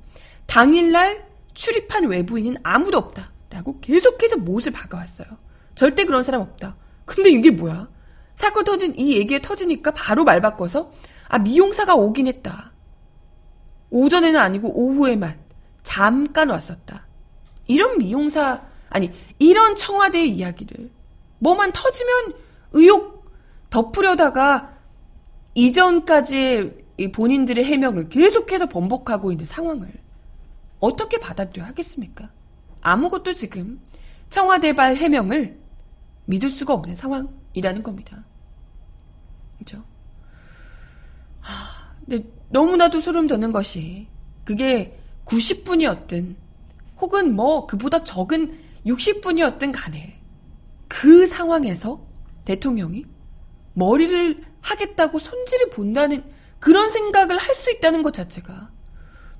당일날 0.47 1.27
출입한 1.53 2.05
외부인은 2.05 2.57
아무도 2.63 2.97
없다 2.97 3.36
라고 3.49 3.79
계속해서 3.79 4.37
못을 4.37 4.71
박아왔어요. 4.71 5.27
절대 5.75 6.05
그런 6.05 6.23
사람 6.23 6.41
없다. 6.41 6.75
근데 7.05 7.29
이게 7.29 7.51
뭐야? 7.51 7.89
사건 8.35 8.63
터진 8.63 8.93
이 8.95 9.17
얘기에 9.17 9.39
터지니까 9.41 9.91
바로 9.91 10.23
말 10.23 10.41
바꿔서 10.41 10.91
아 11.27 11.39
미용사가 11.39 11.95
오긴 11.95 12.27
했다. 12.27 12.71
오전에는 13.89 14.39
아니고 14.39 14.71
오후에만 14.73 15.39
잠깐 15.83 16.49
왔었다. 16.49 17.07
이런 17.67 17.97
미용사 17.97 18.63
아니 18.89 19.11
이런 19.39 19.75
청와대의 19.75 20.29
이야기를 20.29 20.91
뭐만 21.39 21.71
터지면 21.73 22.33
의혹 22.73 23.25
덮으려다가 23.69 24.77
이전까지의 25.53 27.11
본인들의 27.13 27.63
해명을 27.63 28.09
계속해서 28.09 28.67
번복하고 28.67 29.31
있는 29.31 29.45
상황을 29.45 29.91
어떻게 30.79 31.17
받아들여야 31.17 31.69
하겠습니까? 31.69 32.29
아무것도 32.81 33.33
지금 33.33 33.79
청와대발 34.29 34.95
해명을 34.97 35.59
믿을 36.25 36.49
수가 36.49 36.73
없는 36.73 36.95
상황이라는 36.95 37.83
겁니다. 37.83 38.23
그죠? 39.57 39.83
하, 41.39 41.95
근데 42.05 42.27
너무나도 42.49 42.99
소름 42.99 43.27
돋는 43.27 43.51
것이 43.51 44.07
그게 44.43 44.99
90분이었든 45.25 46.35
혹은 46.99 47.35
뭐 47.35 47.65
그보다 47.67 48.03
적은 48.03 48.59
60분이었든 48.85 49.71
간에 49.73 50.19
그 50.87 51.27
상황에서 51.27 52.05
대통령이 52.45 53.05
머리를 53.73 54.43
하겠다고 54.61 55.19
손질을 55.19 55.69
본다는 55.69 56.23
그런 56.59 56.89
생각을 56.89 57.37
할 57.37 57.55
수 57.55 57.71
있다는 57.71 58.01
것 58.03 58.13
자체가 58.13 58.71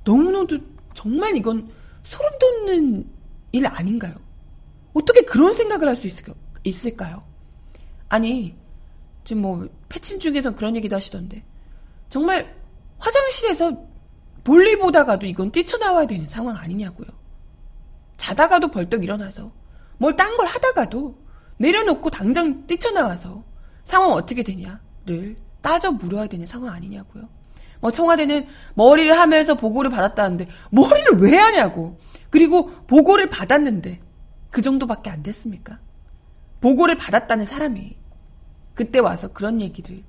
너무나도 0.03 0.57
정말 0.93 1.35
이건 1.37 1.69
소름 2.03 2.31
돋는 2.39 3.05
일 3.57 3.67
아닌가요? 3.67 4.13
어떻게 4.93 5.21
그런 5.21 5.53
생각을 5.53 5.87
할 5.87 5.95
수 5.95 6.07
있을까요? 6.63 7.23
아니, 8.09 8.55
지금 9.23 9.41
뭐, 9.41 9.67
패친 9.89 10.19
중에서 10.19 10.55
그런 10.55 10.75
얘기도 10.75 10.95
하시던데. 10.95 11.43
정말 12.09 12.55
화장실에서 12.99 13.85
볼일 14.43 14.79
보다가도 14.79 15.25
이건 15.25 15.51
뛰쳐나와야 15.51 16.07
되는 16.07 16.27
상황 16.27 16.55
아니냐고요. 16.55 17.07
자다가도 18.17 18.69
벌떡 18.69 19.03
일어나서 19.03 19.51
뭘 19.97 20.15
딴 20.15 20.37
걸 20.37 20.47
하다가도 20.47 21.17
내려놓고 21.57 22.09
당장 22.09 22.65
뛰쳐나와서 22.65 23.43
상황 23.83 24.11
어떻게 24.11 24.43
되냐를 24.43 25.35
따져 25.61 25.91
물어야 25.91 26.27
되는 26.27 26.45
상황 26.45 26.73
아니냐고요. 26.73 27.27
뭐 27.81 27.91
청와대는 27.91 28.47
머리를 28.75 29.17
하면서 29.17 29.55
보고를 29.55 29.91
받았다는데 29.91 30.47
머리를 30.71 31.19
왜 31.19 31.37
하냐고. 31.37 31.97
그리고 32.37 32.69
보고를 32.85 33.31
받았는데 33.31 33.99
그 34.51 34.61
정도밖에 34.61 35.09
안 35.09 35.23
됐습니까? 35.23 35.79
보고를 36.61 36.95
받았다는 36.95 37.45
사람이 37.45 37.97
그때 38.75 38.99
와서 38.99 39.33
그런 39.33 39.59
얘기를 39.59 40.03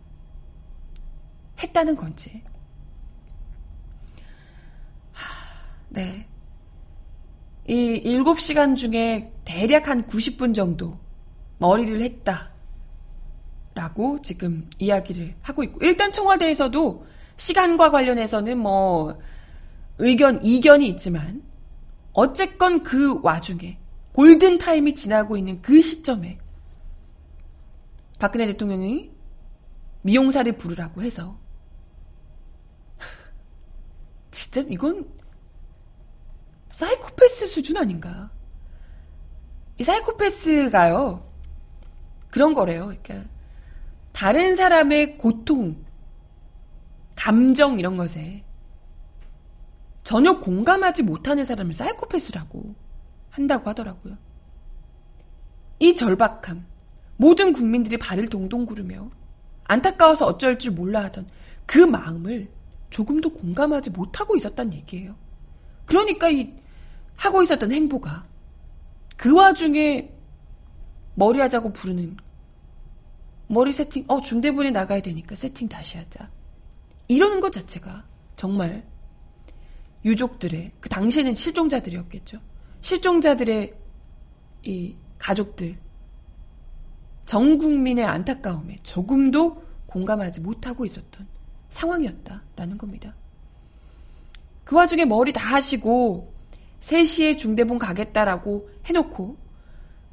했다는 1.62 1.96
건지. 1.96 2.42
하, 5.12 5.24
네. 5.88 6.28
이 7.66 8.02
7시간 8.04 8.76
중에 8.76 9.32
대략 9.46 9.88
한 9.88 10.06
90분 10.06 10.54
정도 10.54 10.98
머리를 11.56 11.98
했다. 12.02 12.50
라고 13.72 14.20
지금 14.20 14.68
이야기를 14.78 15.34
하고 15.40 15.64
있고. 15.64 15.78
일단 15.80 16.12
청와대에서도 16.12 17.06
시간과 17.38 17.90
관련해서는 17.90 18.58
뭐 18.58 19.18
의견, 19.96 20.44
이견이 20.44 20.90
있지만 20.90 21.47
어쨌건 22.18 22.82
그 22.82 23.20
와중에 23.22 23.78
골든 24.12 24.58
타임이 24.58 24.96
지나고 24.96 25.36
있는 25.36 25.62
그 25.62 25.80
시점에 25.80 26.36
박근혜 28.18 28.44
대통령이 28.46 29.12
미용사를 30.02 30.50
부르라고 30.56 31.04
해서 31.04 31.38
진짜 34.32 34.62
이건 34.68 35.08
사이코패스 36.72 37.46
수준 37.46 37.76
아닌가. 37.76 38.32
이 39.78 39.84
사이코패스가요. 39.84 41.24
그런 42.30 42.52
거래요. 42.52 42.86
그러니까 43.00 43.30
다른 44.10 44.56
사람의 44.56 45.18
고통, 45.18 45.84
감정 47.14 47.78
이런 47.78 47.96
것에 47.96 48.44
전혀 50.08 50.38
공감하지 50.38 51.02
못하는 51.02 51.44
사람을 51.44 51.74
사이코패스라고 51.74 52.74
한다고 53.28 53.68
하더라고요. 53.68 54.16
이 55.80 55.94
절박함, 55.94 56.64
모든 57.18 57.52
국민들이 57.52 57.98
발을 57.98 58.30
동동 58.30 58.64
구르며 58.64 59.10
안타까워서 59.64 60.24
어쩔 60.24 60.58
줄 60.58 60.72
몰라 60.72 61.04
하던 61.04 61.28
그 61.66 61.80
마음을 61.80 62.48
조금도 62.88 63.34
공감하지 63.34 63.90
못하고 63.90 64.34
있었단 64.34 64.72
얘기예요. 64.72 65.14
그러니까 65.84 66.30
이 66.30 66.54
하고 67.14 67.42
있었던 67.42 67.70
행보가 67.70 68.24
그 69.18 69.34
와중에 69.34 70.10
머리 71.16 71.38
하자고 71.38 71.74
부르는 71.74 72.16
머리 73.48 73.74
세팅, 73.74 74.06
어, 74.08 74.22
중대본에 74.22 74.70
나가야 74.70 75.02
되니까 75.02 75.34
세팅 75.34 75.68
다시 75.68 75.98
하자. 75.98 76.30
이러는 77.08 77.40
것 77.40 77.52
자체가 77.52 78.06
정말 78.36 78.86
유족들의, 80.04 80.72
그 80.80 80.88
당시에는 80.88 81.34
실종자들이었겠죠. 81.34 82.38
실종자들의 82.80 83.74
이 84.64 84.96
가족들, 85.18 85.76
전 87.26 87.58
국민의 87.58 88.04
안타까움에 88.04 88.78
조금도 88.82 89.62
공감하지 89.86 90.40
못하고 90.40 90.84
있었던 90.84 91.26
상황이었다라는 91.68 92.78
겁니다. 92.78 93.14
그 94.64 94.76
와중에 94.76 95.04
머리 95.04 95.32
다 95.32 95.54
하시고 95.54 96.32
3시에 96.80 97.36
중대본 97.36 97.78
가겠다라고 97.78 98.70
해놓고 98.84 99.36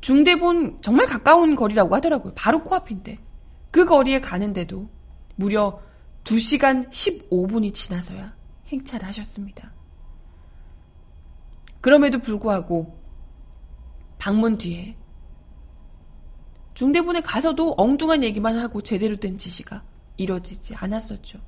중대본 0.01 0.79
정말 0.81 1.07
가까운 1.07 1.55
거리라고 1.55 1.95
하더라고요. 1.95 2.33
바로 2.35 2.63
코앞인데. 2.63 3.19
그 3.71 3.85
거리에 3.85 4.21
가는데도 4.21 4.89
무려 5.35 5.81
2시간 6.23 6.89
15분이 6.89 7.73
지나서야 7.73 8.33
행차를 8.67 9.07
하셨습니다. 9.07 9.74
그럼에도 11.85 12.17
불구하고 12.17 12.99
방문 14.17 14.57
뒤에 14.57 14.97
중대본에 16.73 17.21
가서도 17.21 17.75
엉뚱한 17.77 18.23
얘기만 18.23 18.57
하고 18.57 18.81
제대로 18.81 19.17
된 19.17 19.37
지시가 19.37 19.83
이뤄지지 20.17 20.73
않았었죠. 20.73 21.39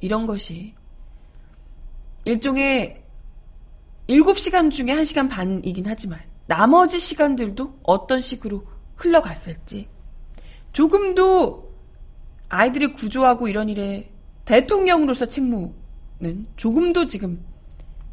이런 0.00 0.24
것이 0.24 0.72
일종의 2.24 3.04
7시간 4.08 4.70
중에 4.70 4.86
1시간 4.86 5.28
반이긴 5.28 5.84
하지만 5.86 6.18
나머지 6.46 6.98
시간들도 6.98 7.80
어떤 7.82 8.22
식으로 8.22 8.66
흘러갔을지 8.96 9.90
조금도 10.72 11.70
아이들이 12.48 12.94
구조하고 12.94 13.48
이런 13.48 13.68
일에 13.68 14.10
대통령으로서 14.46 15.26
책무는 15.26 16.46
조금도 16.56 17.04
지금 17.04 17.51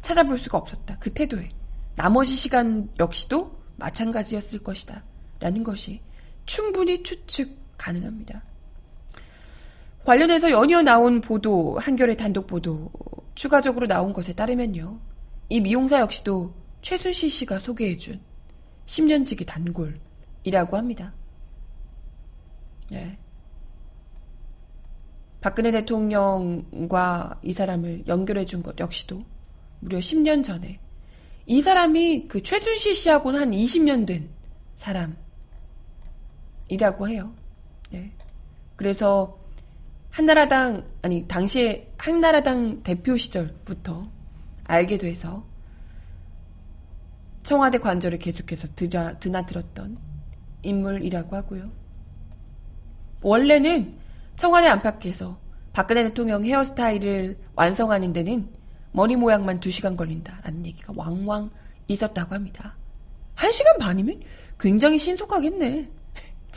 찾아볼 0.02 0.38
수가 0.38 0.58
없었다. 0.58 0.96
그 0.98 1.12
태도에. 1.12 1.50
나머지 1.96 2.34
시간 2.34 2.88
역시도 2.98 3.58
마찬가지였을 3.76 4.62
것이다. 4.62 5.04
라는 5.38 5.64
것이 5.64 6.00
충분히 6.46 7.02
추측 7.02 7.56
가능합니다. 7.76 8.42
관련해서 10.04 10.50
연이어 10.50 10.82
나온 10.82 11.20
보도, 11.20 11.78
한겨레 11.78 12.16
단독 12.16 12.46
보도, 12.46 12.90
추가적으로 13.34 13.86
나온 13.86 14.12
것에 14.12 14.32
따르면요. 14.32 14.98
이 15.48 15.60
미용사 15.60 16.00
역시도 16.00 16.54
최순실 16.82 17.30
씨가 17.30 17.58
소개해준 17.58 18.20
10년 18.86 19.26
지기 19.26 19.44
단골이라고 19.44 20.76
합니다. 20.76 21.12
네. 22.90 23.18
박근혜 25.40 25.70
대통령과 25.70 27.40
이 27.42 27.52
사람을 27.52 28.06
연결해 28.08 28.44
준 28.44 28.62
것 28.62 28.78
역시도 28.78 29.22
무려 29.80 29.98
10년 29.98 30.44
전에 30.44 30.78
이 31.46 31.62
사람이 31.62 32.28
그 32.28 32.42
최순실 32.42 32.94
씨하고는 32.94 33.40
한 33.40 33.50
20년 33.50 34.06
된 34.06 34.28
사람이라고 34.76 35.18
해요. 37.08 37.34
네. 37.90 38.12
그래서 38.76 39.38
한나라당 40.10 40.84
아니 41.02 41.26
당시에 41.26 41.92
한나라당 41.96 42.82
대표 42.82 43.16
시절부터 43.16 44.10
알게 44.64 44.98
돼서 44.98 45.44
청와대 47.42 47.78
관저를 47.78 48.18
계속해서 48.18 48.68
드나, 48.76 49.18
드나들었던 49.18 49.98
인물이라고 50.62 51.36
하고요. 51.36 51.70
원래는 53.22 53.98
청와대 54.36 54.68
안팎에서 54.68 55.38
박근혜 55.72 56.04
대통령 56.04 56.44
헤어스타일을 56.44 57.38
완성하는 57.54 58.12
데는 58.12 58.59
머리 58.92 59.16
모양만 59.16 59.60
2시간 59.60 59.96
걸린다라는 59.96 60.66
얘기가 60.66 60.92
왕왕 60.96 61.50
있었다고 61.88 62.34
합니다. 62.34 62.76
1시간 63.36 63.78
반이면 63.78 64.20
굉장히 64.58 64.98
신속하겠네. 64.98 65.90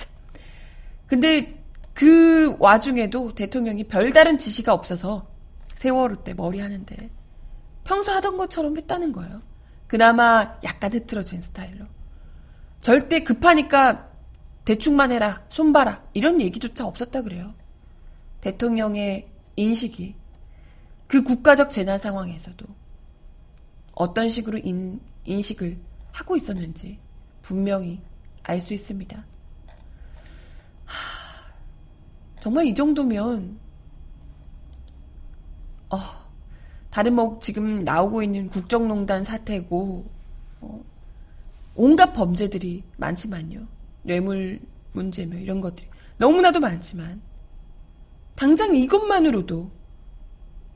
근데 1.08 1.64
그 1.94 2.56
와중에도 2.60 3.34
대통령이 3.34 3.86
별다른 3.86 4.38
지시가 4.38 4.74
없어서 4.74 5.28
세월호 5.76 6.24
때 6.24 6.34
머리 6.34 6.60
하는데 6.60 7.10
평소 7.84 8.12
하던 8.14 8.38
것처럼 8.38 8.76
했다는 8.78 9.12
거예요. 9.12 9.42
그나마 9.88 10.58
약간 10.64 10.92
흐트러진 10.92 11.42
스타일로. 11.42 11.86
절대 12.82 13.24
급하니까 13.24 14.10
대충만 14.66 15.12
해라, 15.12 15.44
손봐라, 15.50 16.04
이런 16.14 16.42
얘기조차 16.42 16.86
없었다 16.86 17.22
그래요. 17.22 17.54
대통령의 18.42 19.30
인식이 19.56 20.16
그 21.14 21.22
국가적 21.22 21.70
재난 21.70 22.00
상황에서도 22.00 22.66
어떤 23.94 24.28
식으로 24.28 24.58
인, 24.58 25.00
인식을 25.26 25.78
하고 26.12 26.36
있었는지 26.36 26.98
분명히 27.44 28.02
알 28.42 28.60
수 28.60 28.74
있습니다. 28.74 29.24
하, 30.86 31.54
정말 32.40 32.66
이 32.66 32.74
정도면 32.74 33.60
어, 35.92 36.00
다른 36.90 37.14
뭐 37.14 37.38
지금 37.40 37.84
나오고 37.84 38.24
있는 38.24 38.50
국정농단 38.50 39.24
사태고 39.24 40.10
어, 40.62 40.84
온갖 41.76 42.12
범죄들이 42.14 42.84
많지만요. 42.98 43.68
뇌물 44.02 44.60
문제며 44.94 45.38
이런 45.38 45.62
것들이 45.62 45.88
너무나도 46.18 46.60
많지만 46.60 47.22
당장 48.34 48.76
이것만으로도 48.76 49.83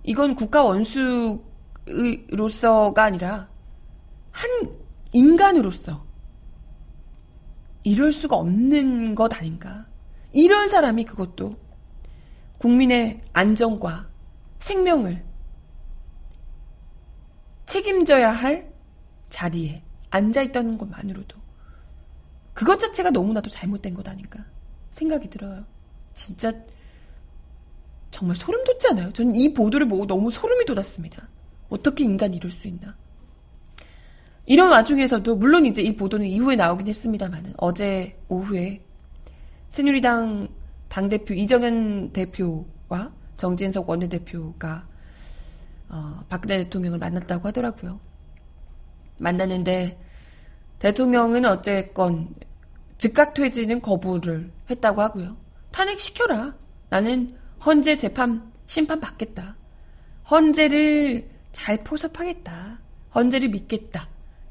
이건 0.07 0.33
국가 0.35 0.63
원수로서가 0.63 1.43
아니라 3.03 3.49
한 4.31 4.49
인간으로서 5.11 6.07
이럴 7.83 8.13
수가 8.13 8.37
없는 8.37 9.15
것 9.15 9.33
아닌가. 9.35 9.85
이런 10.31 10.69
사람이 10.69 11.03
그것도 11.03 11.57
국민의 12.57 13.21
안정과 13.33 14.07
생명을 14.59 15.25
책임져야 17.65 18.31
할 18.31 18.73
자리에 19.29 19.83
앉아 20.09 20.41
있다는 20.43 20.77
것만으로도 20.77 21.37
그것 22.53 22.79
자체가 22.79 23.09
너무나도 23.11 23.49
잘못된 23.49 23.93
것 23.93 24.07
아닌가 24.07 24.45
생각이 24.91 25.29
들어요. 25.29 25.65
진짜 26.13 26.53
정말 28.17 28.35
소름 28.35 28.63
돋지 28.63 28.87
않아요? 28.87 29.13
저는 29.13 29.35
이 29.35 29.53
보도를 29.53 29.87
보고 29.87 30.07
너무 30.07 30.31
소름이 30.31 30.65
돋았습니다. 30.65 31.27
어떻게 31.69 32.03
인간이 32.03 32.37
이럴 32.37 32.49
수 32.49 32.67
있나? 32.67 32.95
이런 34.47 34.71
와중에서도 34.71 35.35
물론 35.35 35.67
이제 35.67 35.83
이 35.83 35.95
보도는 35.95 36.25
이후에 36.25 36.55
나오긴 36.55 36.87
했습니다만 36.87 37.53
어제 37.57 38.17
오후에 38.27 38.81
새누리당 39.69 40.47
당대표 40.89 41.35
이정현 41.35 42.11
대표와 42.11 43.11
정진석 43.35 43.87
원내대표가 43.87 44.87
어, 45.89 46.23
박근혜 46.27 46.57
대통령을 46.63 46.97
만났다고 46.97 47.49
하더라고요. 47.49 47.99
만났는데 49.19 50.01
대통령은 50.79 51.45
어쨌건 51.45 52.33
즉각 52.97 53.35
퇴진은 53.35 53.81
거부를 53.81 54.51
했다고 54.71 55.03
하고요. 55.03 55.37
탄핵시켜라. 55.71 56.55
나는 56.89 57.37
헌재 57.65 57.97
재판 57.97 58.51
심판 58.65 58.99
받겠다. 58.99 59.55
헌재를 60.29 61.29
잘 61.51 61.83
포섭하겠다. 61.83 62.79
헌재를 63.15 63.49
믿겠다. 63.49 64.09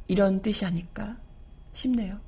이런 0.08 0.42
뜻이 0.42 0.64
아닐까 0.64 1.16
싶네요. 1.72 2.20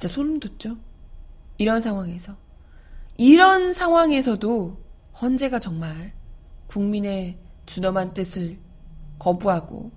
진짜 0.00 0.14
소름 0.14 0.40
돋죠? 0.40 0.78
이런 1.58 1.82
상황에서. 1.82 2.34
이런 3.18 3.74
상황에서도 3.74 4.82
헌재가 5.20 5.58
정말 5.58 6.14
국민의 6.68 7.36
준엄한 7.66 8.14
뜻을 8.14 8.58
거부하고 9.18 9.90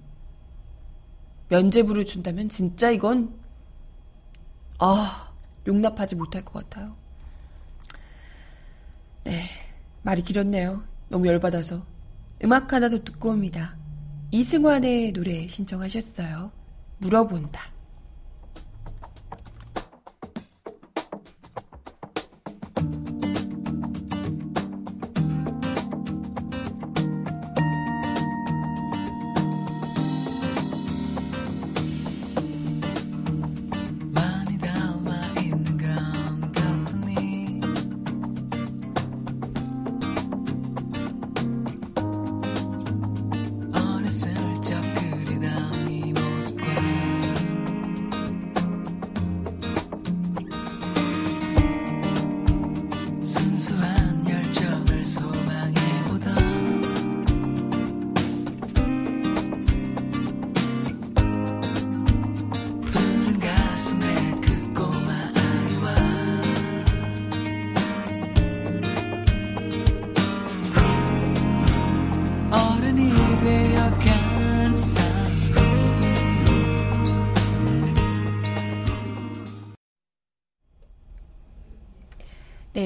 면죄부를 1.48 2.04
준다면 2.04 2.50
진짜 2.50 2.92
이건 2.92 3.34
아, 4.86 5.32
용납하지 5.66 6.18
못할 6.18 6.44
것 6.44 6.70
같아요. 6.70 6.94
네, 9.24 9.46
말이 10.02 10.22
길었네요. 10.22 10.84
너무 11.08 11.26
열받아서. 11.26 11.86
음악 12.44 12.74
하나 12.74 12.90
더 12.90 13.02
듣고 13.02 13.30
옵니다. 13.30 13.78
이승환의 14.32 15.14
노래 15.14 15.48
신청하셨어요. 15.48 16.52
물어본다. 16.98 17.62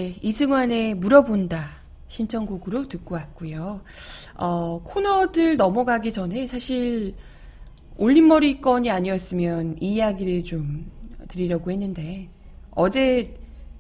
네, 0.08 0.16
이승환의 0.22 0.94
물어본다 0.96 1.68
신청곡으로 2.08 2.88
듣고 2.88 3.16
왔고요. 3.16 3.82
어, 4.36 4.82
코너들 4.82 5.58
넘어가기 5.58 6.14
전에 6.14 6.48
사실 6.48 7.14
올림머리 7.98 8.62
건이 8.62 8.90
아니었으면 8.90 9.76
이 9.82 9.96
이야기를 9.96 10.44
좀 10.44 10.90
드리려고 11.28 11.72
했는데 11.72 12.30
어제 12.72 13.36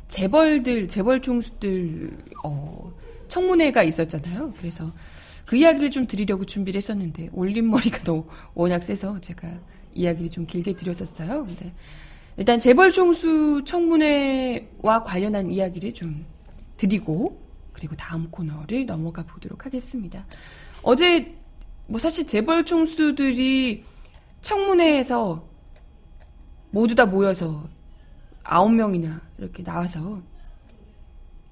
재벌들 0.09 0.89
재벌 0.89 1.21
총수들 1.21 2.17
어, 2.43 2.91
청문회가 3.29 3.83
있었잖아요. 3.83 4.53
그래서 4.57 4.91
그 5.45 5.55
이야기를 5.55 5.91
좀 5.91 6.05
드리려고 6.05 6.43
준비를 6.43 6.79
했었는데 6.79 7.29
올림머리가 7.31 8.03
너무 8.03 8.25
워낙 8.53 8.83
세서 8.83 9.21
제가 9.21 9.47
이야기를 9.93 10.29
좀 10.29 10.45
길게 10.45 10.73
드렸었어요. 10.73 11.45
근데 11.45 11.73
일단 12.37 12.59
재벌 12.59 12.91
총수 12.91 13.63
청문회와 13.65 15.03
관련한 15.03 15.51
이야기를 15.51 15.93
좀 15.93 16.23
드리고 16.77 17.41
그리고 17.73 17.95
다음 17.95 18.29
코너를 18.29 18.85
넘어가 18.85 19.23
보도록 19.23 19.65
하겠습니다. 19.65 20.23
어제 20.83 21.35
뭐 21.87 21.99
사실 21.99 22.27
재벌 22.27 22.63
총수들이 22.63 23.83
청문회에서 24.41 25.47
모두 26.69 26.93
다 26.93 27.05
모여서 27.07 27.67
아홉 28.43 28.71
명이나 28.71 29.19
이렇게 29.39 29.63
나와서 29.63 30.21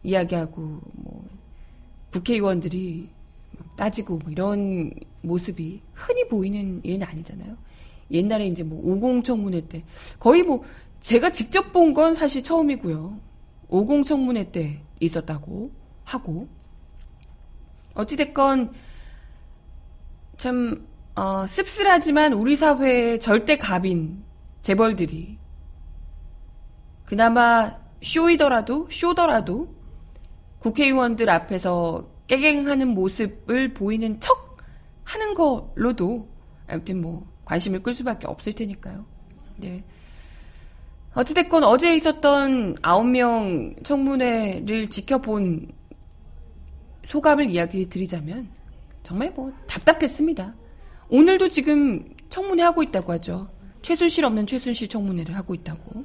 이야기하고 0.04 0.82
뭐 0.94 1.28
국회의원들이 2.12 3.10
따지고 3.76 4.20
뭐 4.20 4.32
이런 4.32 4.92
모습이 5.22 5.82
흔히 5.94 6.28
보이는 6.28 6.80
일은 6.84 7.04
아니잖아요. 7.04 7.58
옛날에 8.12 8.48
이제 8.48 8.64
뭐 8.64 8.80
오공청문회 8.84 9.68
때 9.68 9.84
거의 10.20 10.44
뭐 10.44 10.64
제가 11.00 11.32
직접 11.32 11.72
본 11.74 11.94
건 11.94 12.14
사실 12.16 12.44
처음이고요. 12.44 13.20
오공청문회 13.70 14.52
때 14.52 14.82
있었다고 15.00 15.72
하고 16.04 16.48
어찌됐건 17.94 18.74
참 20.38 20.88
어, 21.16 21.48
씁쓸하지만 21.48 22.34
우리 22.34 22.56
사회의 22.56 23.20
절대 23.20 23.58
갑인 23.58 24.24
재벌들이 24.62 25.38
그나마 27.06 27.78
쇼이더라도 28.02 28.88
쇼더라도 28.92 29.74
국회의원들 30.60 31.30
앞에서 31.30 32.10
깨갱하는 32.28 32.90
모습을 32.90 33.74
보이는 33.74 34.20
척 34.20 34.58
하는 35.04 35.34
걸로도 35.36 36.28
아무튼 36.68 37.02
뭐 37.02 37.28
관심을 37.46 37.82
끌 37.82 37.94
수밖에 37.94 38.28
없을 38.28 38.54
테니까요. 38.54 39.06
네. 39.58 39.84
어찌됐건 41.14 41.64
어제 41.64 41.96
있었던 41.96 42.76
9명 42.76 43.84
청문회를 43.84 44.90
지켜본 44.90 45.72
소감을 47.04 47.50
이야기 47.50 47.88
드리자면 47.88 48.50
정말 49.04 49.32
뭐 49.32 49.54
답답했습니다. 49.68 50.54
오늘도 51.08 51.48
지금 51.50 52.04
청문회 52.30 52.64
하고 52.64 52.84
있다고 52.84 53.14
하죠. 53.14 53.48
최순실 53.82 54.26
없는 54.26 54.48
최순실 54.48 54.90
청문회를 54.90 55.36
하고 55.36 55.54
있다고. 55.54 56.04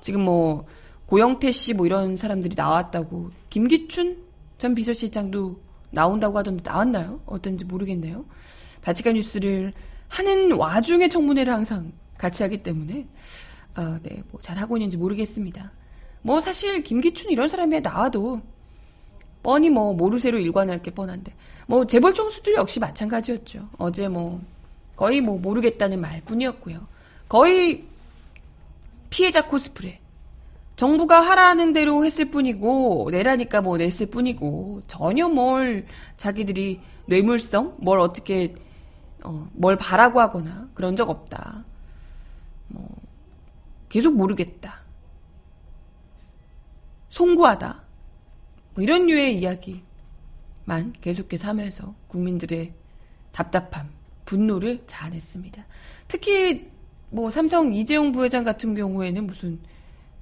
지금 0.00 0.22
뭐 0.22 0.64
고영태 1.06 1.50
씨 1.50 1.74
뭐 1.74 1.84
이런 1.84 2.16
사람들이 2.16 2.54
나왔다고. 2.56 3.30
김기춘 3.50 4.24
전 4.58 4.74
비서실장도 4.74 5.60
나온다고 5.90 6.38
하던데 6.38 6.62
나왔나요? 6.64 7.20
어떤지 7.26 7.64
모르겠네요. 7.64 8.24
바치카 8.82 9.12
뉴스를 9.12 9.72
하는 10.08 10.52
와중에 10.52 11.08
청문회를 11.08 11.52
항상 11.52 11.92
같이 12.18 12.42
하기 12.42 12.62
때문에 12.62 13.06
아, 13.74 13.98
네, 14.02 14.22
뭐 14.30 14.40
잘하고 14.40 14.76
있는지 14.76 14.96
모르겠습니다. 14.96 15.72
뭐 16.22 16.40
사실 16.40 16.82
김기춘 16.82 17.30
이런 17.30 17.46
사람이 17.46 17.80
나와도 17.80 18.40
뻔히 19.42 19.70
뭐 19.70 19.94
모르쇠로 19.94 20.38
일관할 20.38 20.82
게 20.82 20.90
뻔한데 20.90 21.32
뭐 21.66 21.86
재벌 21.86 22.14
총수들 22.14 22.54
역시 22.54 22.80
마찬가지였죠. 22.80 23.68
어제 23.78 24.08
뭐 24.08 24.40
거의 24.96 25.20
뭐 25.20 25.38
모르겠다는 25.38 26.00
말뿐이었고요. 26.00 26.86
거의 27.28 27.84
피해자 29.10 29.46
코스프레. 29.46 30.00
정부가 30.74 31.20
하라는 31.20 31.72
대로 31.72 32.04
했을 32.04 32.26
뿐이고 32.26 33.08
내라니까 33.10 33.62
뭐 33.62 33.78
냈을 33.78 34.06
뿐이고 34.06 34.82
전혀 34.86 35.26
뭘 35.28 35.86
자기들이 36.18 36.80
뇌물성 37.06 37.76
뭘 37.78 37.98
어떻게 37.98 38.54
어, 39.26 39.48
뭘 39.52 39.76
바라고 39.76 40.20
하거나 40.20 40.68
그런 40.72 40.94
적 40.94 41.10
없다. 41.10 41.64
뭐 42.68 42.88
계속 43.88 44.14
모르겠다. 44.14 44.80
송구하다. 47.08 47.82
뭐 48.74 48.84
이런 48.84 49.06
류의 49.06 49.38
이야기만 49.38 50.92
계속해서 51.00 51.48
하면서 51.48 51.94
국민들의 52.08 52.72
답답함, 53.32 53.90
분노를 54.24 54.84
자아냈습니다. 54.86 55.64
특히 56.08 56.70
뭐 57.10 57.30
삼성 57.30 57.74
이재용 57.74 58.12
부회장 58.12 58.44
같은 58.44 58.74
경우에는 58.74 59.26
무슨 59.26 59.58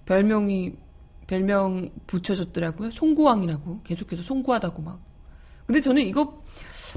별명이 0.07 0.75
별명 1.27 1.91
붙여줬더라고요. 2.07 2.91
송구왕이라고 2.91 3.81
계속해서 3.83 4.23
송구하다고 4.23 4.83
막. 4.83 5.01
근데 5.67 5.81
저는 5.81 6.03
이거 6.03 6.43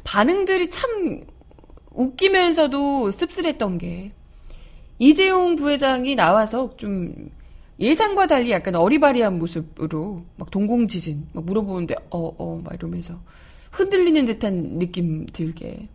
반응들이 0.03 0.69
참 0.69 1.21
웃기면서도 1.97 3.11
씁쓸했던 3.11 3.77
게 3.79 4.11
이재용 4.99 5.55
부회장이 5.55 6.15
나와서 6.15 6.75
좀 6.77 7.29
예상과 7.79 8.27
달리 8.27 8.51
약간 8.51 8.75
어리바리한 8.75 9.37
모습으로 9.37 10.23
막 10.37 10.49
동공 10.51 10.87
지진 10.87 11.27
막 11.33 11.45
물어보는데 11.45 11.95
어 12.09 12.33
어 12.37 12.61
막 12.63 12.73
이러면서 12.73 13.19
흔들리는 13.71 14.25
듯한 14.25 14.79
느낌 14.79 15.25
들게 15.27 15.87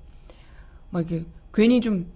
막 0.91 1.03
이게 1.11 1.25
괜히 1.55 1.81
좀 1.81 2.07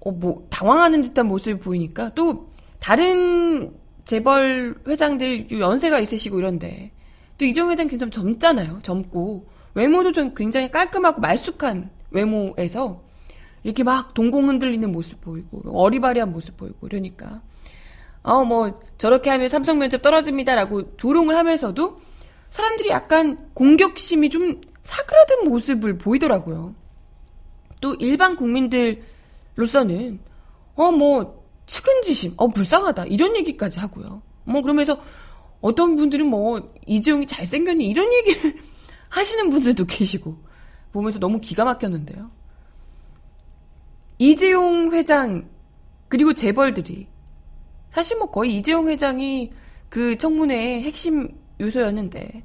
어 0.00 0.10
뭐 0.12 0.46
당황하는 0.48 1.02
듯한 1.02 1.26
모습을 1.26 1.58
보이니까 1.58 2.12
또 2.14 2.50
다른 2.78 3.72
재벌 4.04 4.74
회장들 4.86 5.50
연세가 5.60 5.98
있으시고 6.00 6.38
이런데 6.38 6.92
또 7.36 7.44
이재용 7.44 7.70
회장 7.70 7.88
굉장히 7.88 8.10
젊잖아요. 8.12 8.80
젊고 8.82 9.46
외모도 9.74 10.12
좀 10.12 10.34
굉장히 10.34 10.70
깔끔하고 10.70 11.20
말쑥한 11.20 11.90
외모에서 12.10 13.02
이렇게 13.62 13.82
막 13.82 14.14
동공 14.14 14.48
흔들리는 14.48 14.90
모습 14.90 15.20
보이고 15.20 15.62
어리바리한 15.70 16.30
모습 16.32 16.56
보이고 16.56 16.86
이러니까 16.86 17.42
어 18.22 18.44
뭐 18.44 18.80
저렇게 18.98 19.30
하면 19.30 19.48
삼성 19.48 19.78
면접 19.78 20.02
떨어집니다라고 20.02 20.96
조롱을 20.96 21.36
하면서도 21.36 21.98
사람들이 22.50 22.88
약간 22.90 23.50
공격심이 23.54 24.30
좀 24.30 24.60
사그라든 24.82 25.44
모습을 25.44 25.98
보이더라고요. 25.98 26.74
또 27.80 27.94
일반 27.94 28.36
국민들로서는 28.36 30.20
어 30.74 30.90
뭐 30.92 31.38
측은지심, 31.66 32.34
어 32.38 32.48
불쌍하다 32.48 33.04
이런 33.06 33.36
얘기까지 33.36 33.78
하고요. 33.78 34.22
뭐 34.44 34.62
그러면서 34.62 35.00
어떤 35.60 35.96
분들은 35.96 36.26
뭐 36.26 36.72
이재용이 36.86 37.26
잘생겼니 37.26 37.86
이런 37.86 38.12
얘기를 38.12 38.56
하시는 39.10 39.50
분들도 39.50 39.84
계시고 39.84 40.38
보면서 40.92 41.18
너무 41.18 41.40
기가 41.40 41.64
막혔는데요. 41.64 42.30
이재용 44.18 44.92
회장 44.92 45.48
그리고 46.08 46.32
재벌들이 46.32 47.06
사실 47.90 48.18
뭐 48.18 48.30
거의 48.30 48.56
이재용 48.56 48.88
회장이 48.88 49.52
그 49.88 50.18
청문회의 50.18 50.82
핵심 50.82 51.28
요소였는데 51.60 52.42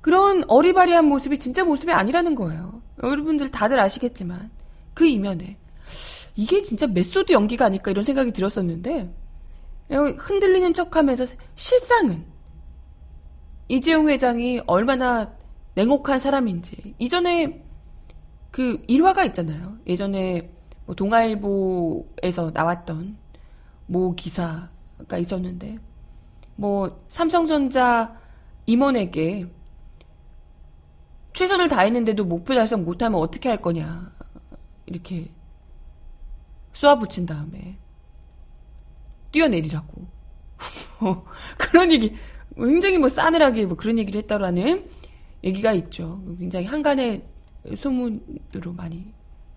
그런 0.00 0.44
어리바리한 0.48 1.06
모습이 1.06 1.38
진짜 1.38 1.64
모습이 1.64 1.92
아니라는 1.92 2.34
거예요. 2.34 2.80
여러분들 3.02 3.50
다들 3.50 3.78
아시겠지만 3.78 4.50
그 4.94 5.06
이면에 5.06 5.56
이게 6.36 6.62
진짜 6.62 6.86
메소드 6.86 7.32
연기가 7.32 7.66
아닐까 7.66 7.90
이런 7.90 8.04
생각이 8.04 8.32
들었었는데 8.32 9.12
흔들리는 9.88 10.72
척하면서 10.72 11.24
실상은 11.56 12.24
이재용 13.68 14.08
회장이 14.08 14.60
얼마나 14.66 15.32
냉혹한 15.74 16.18
사람인지 16.18 16.94
이전에 16.98 17.64
그 18.58 18.82
일화가 18.88 19.24
있잖아요. 19.26 19.78
예전에 19.86 20.50
뭐 20.84 20.92
동아일보에서 20.96 22.50
나왔던 22.52 23.16
모 23.86 24.16
기사가 24.16 25.16
있었는데 25.16 25.78
뭐 26.56 27.04
삼성전자 27.08 28.18
임원에게 28.66 29.46
최선을 31.34 31.68
다했는데도 31.68 32.24
목표 32.24 32.52
달성 32.52 32.84
못하면 32.84 33.20
어떻게 33.20 33.48
할 33.48 33.62
거냐 33.62 34.10
이렇게 34.86 35.30
쏘아붙인 36.72 37.26
다음에 37.26 37.78
뛰어내리라고 39.30 40.04
그런 41.56 41.92
얘기 41.92 42.12
굉장히 42.56 42.98
뭐 42.98 43.08
싸늘하게 43.08 43.66
뭐 43.66 43.76
그런 43.76 44.00
얘기를 44.00 44.20
했다라는 44.22 44.90
얘기가 45.44 45.72
있죠. 45.74 46.20
굉장히 46.40 46.66
한간의 46.66 47.37
소문으로 47.74 48.72
많이 48.74 49.12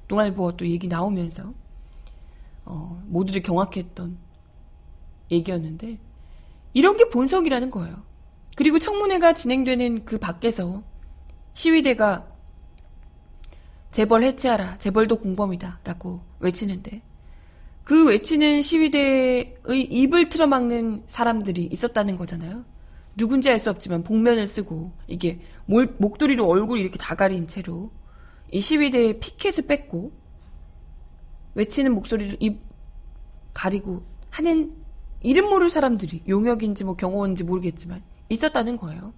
동아일보 0.07 0.57
또 0.57 0.67
얘기 0.67 0.87
나오면서 0.87 1.53
어, 2.65 3.01
모두를 3.07 3.41
경악했던 3.41 4.17
얘기였는데 5.31 5.97
이런 6.73 6.97
게 6.97 7.09
본성이라는 7.09 7.71
거예요. 7.71 8.03
그리고 8.55 8.79
청문회가 8.79 9.33
진행되는 9.33 10.05
그 10.05 10.17
밖에서 10.17 10.83
시위대가 11.53 12.27
재벌 13.91 14.23
해체하라. 14.23 14.77
재벌도 14.77 15.17
공범이다. 15.17 15.79
라고 15.83 16.21
외치는데 16.39 17.01
그 17.83 18.05
외치는 18.05 18.61
시위대의 18.61 19.57
입을 19.67 20.29
틀어막는 20.29 21.03
사람들이 21.07 21.67
있었다는 21.71 22.17
거잖아요. 22.17 22.63
누군지 23.17 23.49
알 23.49 23.59
수 23.59 23.69
없지만 23.69 24.03
복면을 24.03 24.47
쓰고 24.47 24.91
이게 25.07 25.41
몰, 25.71 25.95
목도리로 25.97 26.45
얼굴 26.45 26.79
이렇게 26.79 26.97
다 26.97 27.15
가린 27.15 27.47
채로 27.47 27.91
이 28.51 28.59
시위대의 28.59 29.21
피켓을 29.21 29.67
뺏고 29.67 30.11
외치는 31.55 31.93
목소리를 31.93 32.35
입 32.41 32.59
가리고 33.53 34.03
하는 34.29 34.75
이름 35.21 35.47
모를 35.47 35.69
사람들이 35.69 36.23
용역인지 36.27 36.83
뭐 36.83 36.97
경호원인지 36.97 37.45
모르겠지만 37.45 38.03
있었다는 38.27 38.75
거예요. 38.75 39.13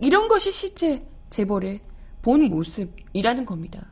이런 0.00 0.28
것이 0.28 0.52
실제 0.52 1.00
재벌의 1.30 1.80
본 2.20 2.50
모습이라는 2.50 3.46
겁니다. 3.46 3.86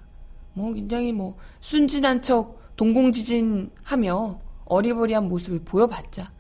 뭐 0.53 0.75
굉장히 0.75 1.15
뭐 1.15 1.39
순진한 1.61 2.21
척 2.21 2.61
동공지진하며 2.77 4.41
어리버리한 4.67 5.27
모습을 5.27 5.61
보여봤자 5.65 6.33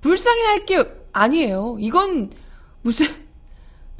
불쌍해할 0.00 0.66
게 0.66 0.84
아니에요. 1.12 1.76
이건 1.78 2.32
무슨 2.82 3.06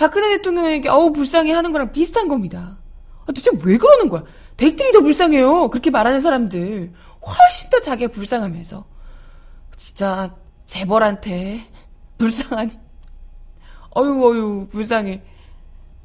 박근혜 0.02 0.36
대통령에게 0.36 0.88
어우 0.88 1.12
불쌍해 1.12 1.52
하는 1.52 1.70
거랑 1.70 1.92
비슷한 1.92 2.26
겁니다. 2.26 2.76
아, 3.20 3.26
도대체 3.26 3.52
왜 3.62 3.78
그러는 3.78 4.08
거야? 4.08 4.24
댁들이 4.56 4.90
더 4.90 5.00
불쌍해요. 5.00 5.70
그렇게 5.70 5.90
말하는 5.90 6.20
사람들 6.20 6.92
훨씬 7.24 7.70
더 7.70 7.78
자기가 7.78 8.10
불쌍하면서 8.10 8.84
진짜 9.76 10.34
재벌한테 10.66 11.68
불쌍하니 12.18 12.76
어유 13.96 14.26
어유 14.26 14.68
불쌍해 14.72 15.22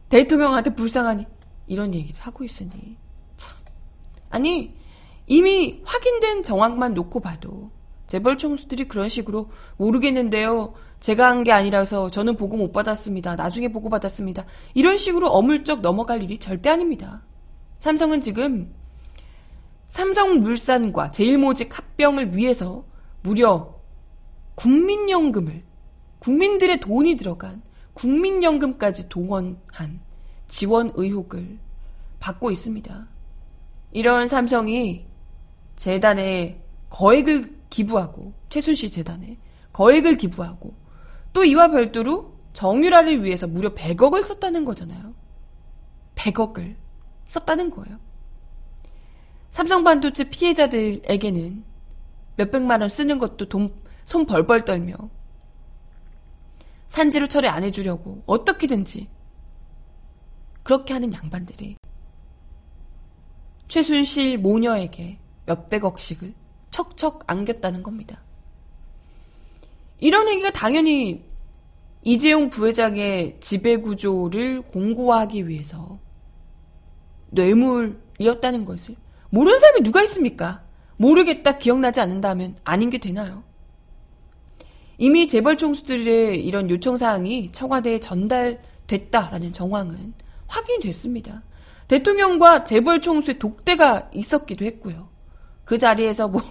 대통령한테 0.10 0.76
불쌍하니 0.76 1.26
이런 1.66 1.96
얘기를 1.96 2.22
하고 2.22 2.44
있으니 2.44 2.98
참 3.36 3.58
아니 4.30 4.76
이미 5.26 5.82
확인된 5.84 6.44
정황만 6.44 6.94
놓고 6.94 7.20
봐도 7.20 7.72
재벌 8.06 8.38
총수들이 8.38 8.88
그런 8.88 9.10
식으로 9.10 9.50
모르겠는데요. 9.78 10.76
제가 11.00 11.30
한 11.30 11.44
게 11.44 11.52
아니라서 11.52 12.10
저는 12.10 12.36
보고 12.36 12.58
못 12.58 12.72
받았습니다. 12.72 13.36
나중에 13.36 13.68
보고 13.72 13.90
받았습니다. 13.90 14.46
이런 14.74 14.98
식으로 14.98 15.30
어물쩍 15.30 15.82
넘어갈 15.82 16.24
일이 16.24 16.38
절대 16.38 16.70
아닙니다. 16.70 17.24
삼성은 17.80 18.22
지금 18.22 18.74
삼성물산과 19.90 21.12
제일모직 21.12 21.78
합병을 21.78 22.36
위해서 22.36 22.84
무려 23.22 23.76
국민연금을 24.56 25.64
국민들의 26.20 26.80
돈이 26.80 27.16
들어간 27.16 27.62
국민연금까지 27.94 29.08
동원한 29.08 30.02
지원 30.48 30.92
의혹을 30.96 31.60
받고 32.20 32.52
있습니다. 32.52 33.08
이런 33.92 34.28
삼성이 34.28 35.06
재단에 35.76 36.62
거액을 36.90 37.56
기부하고 37.70 38.34
최순실 38.50 38.92
재단에 38.92 39.38
거액을 39.74 40.18
기부하고 40.18 40.74
또 41.34 41.44
이와 41.44 41.70
별도로 41.70 42.38
정유라를 42.54 43.24
위해서 43.24 43.48
무려 43.48 43.74
100억을 43.74 44.24
썼다는 44.24 44.66
거잖아요. 44.66 45.14
100억을 46.16 46.76
썼다는 47.28 47.70
거예요. 47.70 48.00
삼성 49.52 49.84
반도체 49.84 50.30
피해자들에게는 50.30 51.64
몇백만 52.36 52.82
원 52.82 52.90
쓰는 52.90 53.18
것도 53.18 53.50
돈, 53.50 53.74
손 54.06 54.26
벌벌 54.26 54.66
떨며 54.66 54.96
산지로 56.88 57.28
처리 57.28 57.48
안 57.48 57.64
해주려고 57.64 58.24
어떻게든지 58.26 59.10
그렇게 60.64 60.94
하는 60.94 61.14
양반들이 61.14 61.78
최순실 63.68 64.38
모녀에게 64.38 65.20
몇백억씩을 65.46 66.34
척척 66.72 67.24
안겼다는 67.28 67.84
겁니다. 67.84 68.22
이런 70.00 70.30
얘기가 70.30 70.52
당연히 70.52 71.26
이재용 72.04 72.50
부회장의 72.50 73.38
지배구조를 73.40 74.62
공고화하기 74.62 75.48
위해서 75.48 76.00
뇌물이었다는 77.32 78.66
것을 78.66 78.96
모르는 79.30 79.60
사람이 79.60 79.82
누가 79.82 80.02
있습니까? 80.04 80.64
모르겠다, 80.98 81.58
기억나지 81.58 82.00
않는다면 82.00 82.58
아닌 82.64 82.90
게 82.90 82.98
되나요? 82.98 83.44
이미 84.98 85.28
재벌 85.28 85.58
총수들의 85.58 86.44
이런 86.44 86.70
요청사항이 86.70 87.52
청와대에 87.52 88.00
전달됐다라는 88.00 89.54
정황은 89.54 90.14
확인이 90.48 90.80
됐습니다. 90.80 91.44
대통령과 91.88 92.64
재벌 92.64 93.02
총수의 93.02 93.38
독대가 93.38 94.10
있었기도 94.14 94.66
했고요. 94.66 95.10
그 95.66 95.78
자리에서 95.78 96.28
뭐 96.28 96.42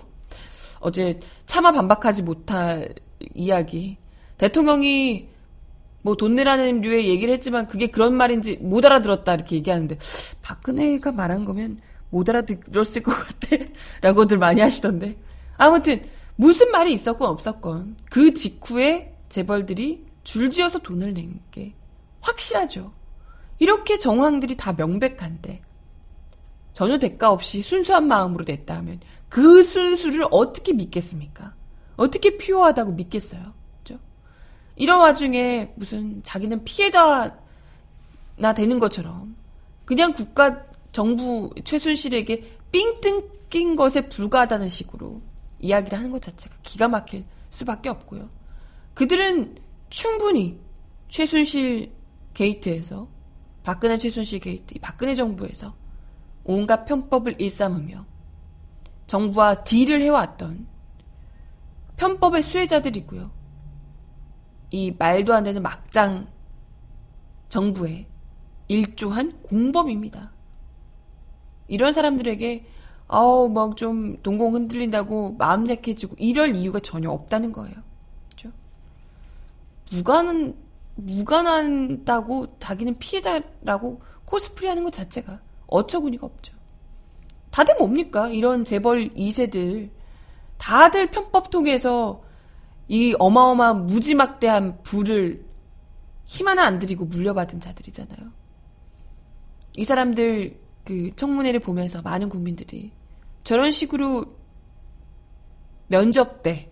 어제 0.80 1.18
차마 1.46 1.72
반박하지 1.72 2.22
못할 2.22 2.94
이야기. 3.34 3.96
대통령이 4.38 5.28
뭐 6.02 6.14
돈 6.14 6.36
내라는 6.36 6.82
류의 6.82 7.08
얘기를 7.08 7.34
했지만 7.34 7.66
그게 7.66 7.88
그런 7.88 8.14
말인지 8.14 8.58
못 8.58 8.84
알아들었다 8.84 9.34
이렇게 9.34 9.56
얘기하는데 9.56 9.98
박근혜가 10.42 11.10
말한 11.12 11.44
거면 11.44 11.80
못 12.10 12.28
알아들었을 12.28 13.02
것 13.02 13.10
같아 13.12 13.64
라고들 14.02 14.38
많이 14.38 14.60
하시던데 14.60 15.16
아무튼 15.56 16.04
무슨 16.36 16.70
말이 16.70 16.92
있었건 16.92 17.28
없었건 17.28 17.96
그 18.10 18.34
직후에 18.34 19.16
재벌들이 19.28 20.04
줄지어서 20.22 20.78
돈을 20.80 21.12
낸 21.14 21.40
게 21.50 21.74
확실하죠. 22.20 22.92
이렇게 23.58 23.98
정황들이 23.98 24.56
다 24.56 24.72
명백한데 24.74 25.62
전혀 26.72 26.98
대가 26.98 27.30
없이 27.30 27.62
순수한 27.62 28.06
마음으로 28.06 28.44
냈다 28.46 28.76
하면 28.76 29.00
그 29.28 29.62
순수를 29.62 30.26
어떻게 30.30 30.72
믿겠습니까? 30.72 31.54
어떻게 31.96 32.36
피요하다고 32.36 32.92
믿겠어요? 32.92 33.52
그죠? 33.78 33.98
이런 34.76 35.00
와중에 35.00 35.72
무슨 35.76 36.22
자기는 36.22 36.64
피해자나 36.64 37.32
되는 38.54 38.78
것처럼 38.78 39.36
그냥 39.84 40.12
국가 40.12 40.64
정부 40.92 41.50
최순실에게 41.64 42.58
삥 42.72 43.00
뜯긴 43.00 43.76
것에 43.76 44.08
불과하다는 44.08 44.68
식으로 44.68 45.20
이야기를 45.60 45.96
하는 45.96 46.10
것 46.10 46.20
자체가 46.22 46.56
기가 46.62 46.88
막힐 46.88 47.24
수밖에 47.50 47.88
없고요. 47.88 48.28
그들은 48.94 49.56
충분히 49.88 50.58
최순실 51.08 51.92
게이트에서 52.34 53.08
박근혜 53.62 53.96
최순실 53.96 54.40
게이트, 54.40 54.78
박근혜 54.80 55.14
정부에서 55.14 55.74
온갖 56.44 56.84
편법을 56.84 57.40
일삼으며 57.40 58.04
정부와 59.06 59.64
deal을 59.64 60.00
해왔던 60.02 60.66
편법의 61.96 62.42
수혜자들이고요. 62.42 63.30
이 64.70 64.94
말도 64.98 65.34
안 65.34 65.44
되는 65.44 65.62
막장 65.62 66.28
정부에 67.48 68.06
일조한 68.68 69.40
공범입니다. 69.42 70.32
이런 71.68 71.92
사람들에게 71.92 72.66
아우 73.08 73.48
막 73.48 73.76
좀 73.76 74.20
동공 74.22 74.54
흔들린다고 74.54 75.36
마음 75.38 75.68
약해지고 75.68 76.16
이럴 76.18 76.56
이유가 76.56 76.80
전혀 76.80 77.10
없다는 77.10 77.52
거예요. 77.52 77.74
그죠? 78.30 78.50
무관한 79.92 80.56
무관한다고 80.96 82.58
자기는 82.58 82.98
피해자라고 82.98 84.00
코스프레하는 84.24 84.82
것 84.82 84.92
자체가 84.92 85.40
어처구니가 85.66 86.26
없죠. 86.26 86.54
다들 87.50 87.76
뭡니까? 87.76 88.28
이런 88.28 88.64
재벌 88.64 89.08
2세들 89.10 89.90
다들 90.58 91.10
편법 91.10 91.50
통해서 91.50 92.22
이 92.88 93.14
어마어마한 93.18 93.86
무지막대한 93.86 94.82
부를 94.82 95.44
힘 96.24 96.48
하나 96.48 96.64
안 96.64 96.78
들이고 96.78 97.04
물려받은 97.06 97.60
자들이잖아요. 97.60 98.18
이 99.76 99.84
사람들 99.84 100.58
그 100.84 101.10
청문회를 101.16 101.60
보면서 101.60 102.00
많은 102.02 102.28
국민들이 102.28 102.92
저런 103.44 103.70
식으로 103.70 104.36
면접 105.88 106.42
때 106.42 106.70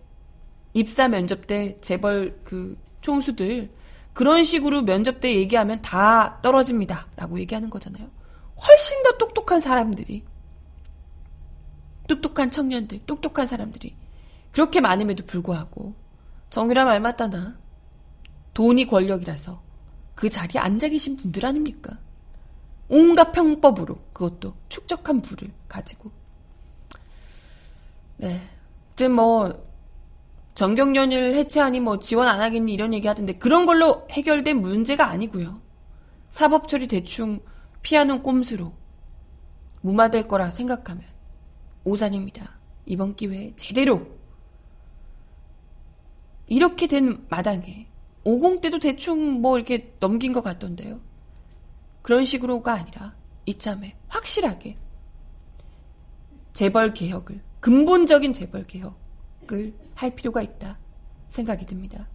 입사 0.73 1.07
면접 1.07 1.47
때 1.47 1.77
재벌 1.81 2.39
그 2.43 2.77
총수들 3.01 3.71
그런 4.13 4.43
식으로 4.43 4.81
면접 4.83 5.19
때 5.19 5.35
얘기하면 5.35 5.81
다 5.81 6.39
떨어집니다. 6.41 7.07
라고 7.15 7.39
얘기하는 7.39 7.69
거잖아요. 7.69 8.09
훨씬 8.57 9.03
더 9.03 9.17
똑똑한 9.17 9.59
사람들이 9.59 10.23
똑똑한 12.07 12.51
청년들, 12.51 13.05
똑똑한 13.05 13.47
사람들이 13.47 13.95
그렇게 14.51 14.79
많음에도 14.81 15.25
불구하고 15.25 15.93
정유라 16.49 16.85
말 16.85 16.99
맞다나 17.01 17.57
돈이 18.53 18.87
권력이라서 18.87 19.61
그 20.15 20.29
자리에 20.29 20.61
앉아 20.61 20.87
계신 20.87 21.17
분들 21.17 21.45
아닙니까? 21.45 21.99
온갖 22.87 23.31
평법으로 23.31 23.97
그것도 24.13 24.55
축적한 24.69 25.21
부를 25.21 25.51
가지고 25.67 26.11
네. 28.17 28.41
이제 28.93 29.07
뭐 29.07 29.65
정경련을 30.53 31.35
해체하니 31.35 31.81
뭐 31.81 31.99
지원 31.99 32.29
안 32.29 32.39
하겠니 32.39 32.73
이런 32.73 32.93
얘기 32.93 33.07
하던데 33.07 33.33
그런 33.33 33.65
걸로 33.65 34.07
해결된 34.11 34.61
문제가 34.61 35.09
아니고요. 35.09 35.59
사법 36.29 36.69
처리 36.69 36.87
대충 36.87 37.41
피하는 37.81 38.23
꼼수로 38.23 38.73
무마될 39.81 40.27
거라 40.27 40.49
생각하면 40.51 41.03
오산입니다. 41.85 42.59
이번 42.85 43.15
기회에 43.15 43.53
제대로 43.55 44.05
이렇게 46.47 46.87
된 46.87 47.25
마당에 47.29 47.87
50 48.23 48.61
때도 48.61 48.79
대충 48.79 49.41
뭐 49.41 49.57
이렇게 49.57 49.93
넘긴 49.99 50.33
것 50.33 50.43
같던데요. 50.43 50.99
그런 52.01 52.25
식으로가 52.25 52.73
아니라 52.73 53.15
이참에 53.45 53.95
확실하게 54.07 54.75
재벌 56.53 56.93
개혁을 56.93 57.41
근본적인 57.59 58.33
재벌 58.33 58.65
개혁을 58.67 59.73
할 59.95 60.15
필요가 60.15 60.41
있다 60.41 60.77
생각이 61.29 61.65
듭니다. 61.65 62.07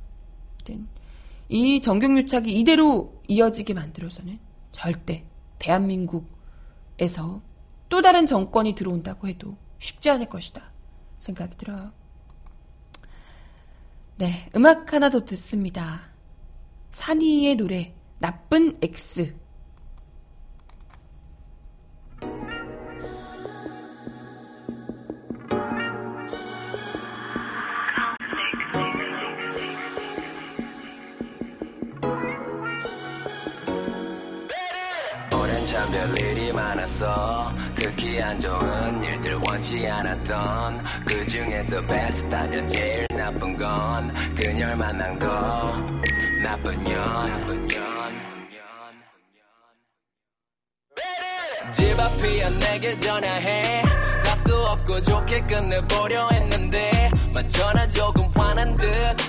이 1.48 1.80
정경유착이 1.80 2.58
이대로 2.60 3.20
이어지게 3.26 3.74
만들어서는 3.74 4.38
절대 4.70 5.24
대한민국에서 5.58 7.42
또 7.91 8.01
다른 8.01 8.24
정권이 8.24 8.74
들어온다고 8.74 9.28
해도 9.28 9.59
쉽지 9.78 10.09
않을 10.09 10.30
것이다 10.30 10.72
생각이 11.18 11.59
들어요. 11.59 11.93
네, 14.16 14.49
음악 14.57 14.93
하나 14.93 15.11
더 15.11 15.24
듣습니다. 15.24 16.11
산이의 16.91 17.57
노래 17.57 17.95
나쁜 18.18 18.78
X 18.80 19.34
많았어. 36.91 37.55
특히 37.74 38.20
안 38.20 38.41
좋은 38.41 39.03
일들 39.03 39.38
원치 39.47 39.86
않았던 39.86 40.84
그 41.07 41.24
중에서 41.26 41.80
베스트 41.86 42.34
아니야 42.34 42.66
제일 42.66 43.07
나쁜 43.11 43.57
건 43.57 44.12
그녀를 44.34 44.76
만난 44.76 45.18
거. 45.18 45.26
나쁜 46.43 46.82
년 46.84 47.70
집 51.72 52.01
앞이야 52.01 52.49
내게 52.59 52.99
전화해. 52.99 53.82
답도 54.24 54.57
없고 54.66 55.03
좋게 55.03 55.41
끝내보려 55.43 56.28
했는데 56.32 57.11
마 57.32 57.43
전화 57.43 57.86
조금 57.86 58.28
화난 58.34 58.74
듯 58.74 58.86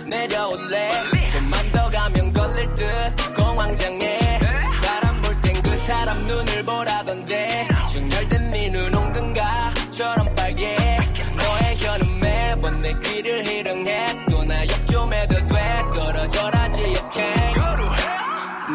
내려올래. 0.08 0.92
좀만 1.32 1.72
더 1.72 1.90
가면 1.90 2.34
걸릴 2.34 2.74
듯 2.74 2.88
공황장애 3.36 4.21
사람 5.92 6.24
눈을 6.24 6.64
보라던데. 6.64 7.68
중열된 7.90 8.50
네 8.52 8.70
눈 8.70 8.96
옹등가처럼 8.96 10.34
빨개. 10.36 10.78
너의 11.38 11.76
혀는 11.76 12.20
매번 12.20 12.82
내 12.82 12.94
귀를 13.04 13.44
희롱해. 13.44 14.26
또 14.30 14.42
나 14.46 14.64
욕 14.64 14.88
좀 14.88 15.12
해도 15.14 15.36
돼. 15.48 15.56
떨어져라 15.92 16.72
지역해 16.72 17.54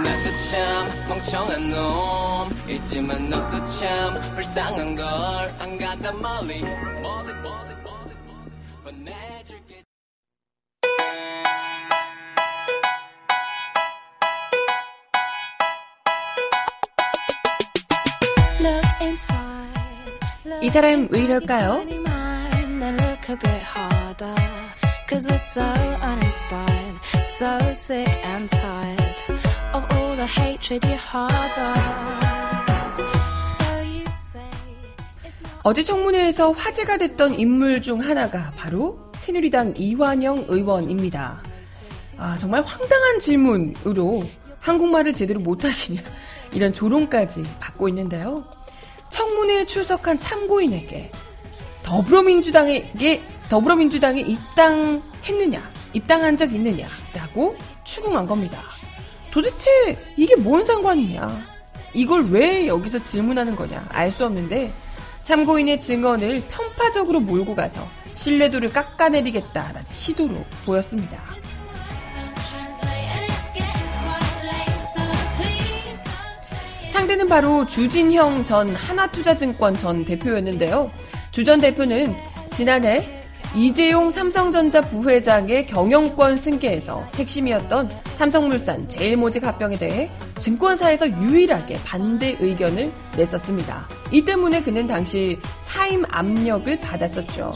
나도 0.04 0.26
참 0.50 1.08
멍청한 1.08 1.70
놈. 1.70 2.68
있지만 2.68 3.30
너도 3.30 3.64
참 3.64 4.34
불쌍한 4.34 4.94
걸. 4.94 5.06
안 5.58 5.78
간다 5.78 6.12
멀리 6.12 6.60
멀리 6.60 7.32
멀리 7.44 7.72
멀리. 7.82 8.12
보내 8.84 9.36
이 20.62 20.68
사람 20.68 21.06
왜 21.10 21.20
이럴까요? 21.24 21.82
어제 35.62 35.82
청문회에서 35.82 36.52
화제가 36.52 36.98
됐던 36.98 37.40
인물 37.40 37.82
중 37.82 38.00
하나가 38.00 38.52
바로 38.56 39.10
새누리당 39.16 39.74
이완영 39.76 40.44
의원입니다. 40.48 41.42
아, 42.18 42.36
정말 42.38 42.62
황당한 42.62 43.18
질문으로 43.18 44.24
한국말을 44.60 45.14
제대로 45.14 45.40
못하시냐 45.40 46.02
이런 46.52 46.72
조롱까지 46.72 47.42
받고 47.58 47.88
있는데요. 47.88 48.44
청문회에 49.16 49.64
출석한 49.64 50.20
참고인에게 50.20 51.10
더불어민주당에게 51.82 53.22
더불어민주당에 53.48 54.20
입당했느냐, 54.20 55.72
입당한 55.94 56.36
적 56.36 56.52
있느냐라고 56.52 57.56
추궁한 57.82 58.26
겁니다. 58.26 58.58
도대체 59.30 59.70
이게 60.18 60.36
뭔 60.36 60.66
상관이냐? 60.66 61.46
이걸 61.94 62.26
왜 62.26 62.66
여기서 62.66 62.98
질문하는 63.02 63.56
거냐? 63.56 63.86
알 63.88 64.10
수 64.10 64.26
없는데 64.26 64.70
참고인의 65.22 65.80
증언을 65.80 66.42
편파적으로 66.50 67.20
몰고 67.20 67.54
가서 67.54 67.88
신뢰도를 68.16 68.70
깎아내리겠다라는 68.70 69.82
시도로 69.92 70.44
보였습니다. 70.66 71.22
상대는 77.07 77.28
바로 77.28 77.64
주진형 77.66 78.44
전 78.44 78.74
하나투자증권 78.74 79.74
전 79.74 80.04
대표였는데요. 80.04 80.90
주 81.30 81.44
전 81.44 81.61
대표는 81.61 82.12
지난해 82.50 83.22
이재용 83.54 84.11
삼성전자 84.11 84.80
부회장의 84.80 85.68
경영권 85.68 86.36
승계에서 86.36 87.04
핵심이었던 87.14 87.90
삼성물산 88.16 88.88
제일모직 88.88 89.44
합병에 89.44 89.76
대해 89.78 90.11
증권사에서 90.40 91.09
유일하게 91.09 91.76
반대 91.84 92.36
의견을 92.40 92.90
냈었습니다. 93.16 93.86
이 94.11 94.22
때문에 94.22 94.62
그는 94.64 94.88
당시 94.88 95.38
사임 95.61 96.04
압력을 96.11 96.80
받았었죠. 96.80 97.52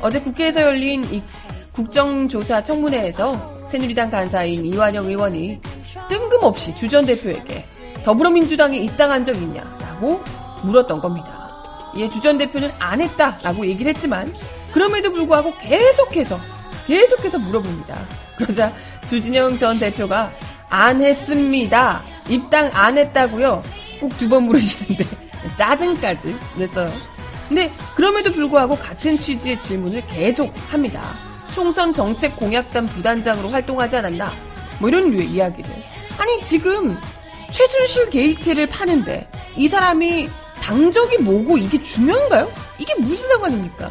어제 0.00 0.20
국회에서 0.20 0.62
열린 0.62 1.04
이 1.12 1.22
국정조사 1.72 2.62
청문회에서 2.62 3.56
새누리당 3.68 4.10
간사인 4.10 4.64
이완영 4.64 5.04
의원이 5.06 5.60
뜬금없이 6.08 6.74
주 6.74 6.88
전 6.88 7.04
대표에게 7.04 7.62
더불어민주당에 8.06 8.78
입당한 8.78 9.24
적 9.24 9.34
있냐라고 9.34 10.22
물었던 10.62 11.00
겁니다. 11.00 11.48
이에 11.96 12.08
주전 12.08 12.38
대표는 12.38 12.70
안 12.78 13.00
했다라고 13.00 13.66
얘기를 13.66 13.92
했지만 13.92 14.32
그럼에도 14.72 15.10
불구하고 15.10 15.52
계속해서 15.58 16.38
계속해서 16.86 17.40
물어봅니다. 17.40 18.06
그러자 18.38 18.72
주진영 19.08 19.58
전 19.58 19.80
대표가 19.80 20.30
안 20.70 21.02
했습니다. 21.02 22.02
입당 22.28 22.70
안 22.74 22.96
했다고요. 22.96 23.62
꼭 24.00 24.12
두 24.18 24.28
번 24.28 24.44
물으시는데 24.44 25.04
짜증까지 25.58 26.36
냈어요. 26.58 26.88
근데 27.48 27.72
그럼에도 27.96 28.30
불구하고 28.30 28.76
같은 28.76 29.18
취지의 29.18 29.58
질문을 29.58 30.06
계속 30.06 30.52
합니다. 30.68 31.02
총선 31.52 31.92
정책 31.92 32.36
공약단 32.36 32.86
부단장으로 32.86 33.48
활동하지 33.48 33.96
않았나? 33.96 34.30
뭐 34.78 34.88
이런 34.90 35.10
류의 35.10 35.26
이야기를. 35.28 35.68
아니 36.18 36.40
지금 36.42 36.96
최순실 37.50 38.10
게이트를 38.10 38.68
파는데 38.68 39.26
이 39.56 39.68
사람이 39.68 40.28
당적이 40.60 41.18
뭐고 41.18 41.58
이게 41.58 41.80
중요한가요? 41.80 42.50
이게 42.78 42.94
무슨 42.96 43.28
상관입니까? 43.28 43.90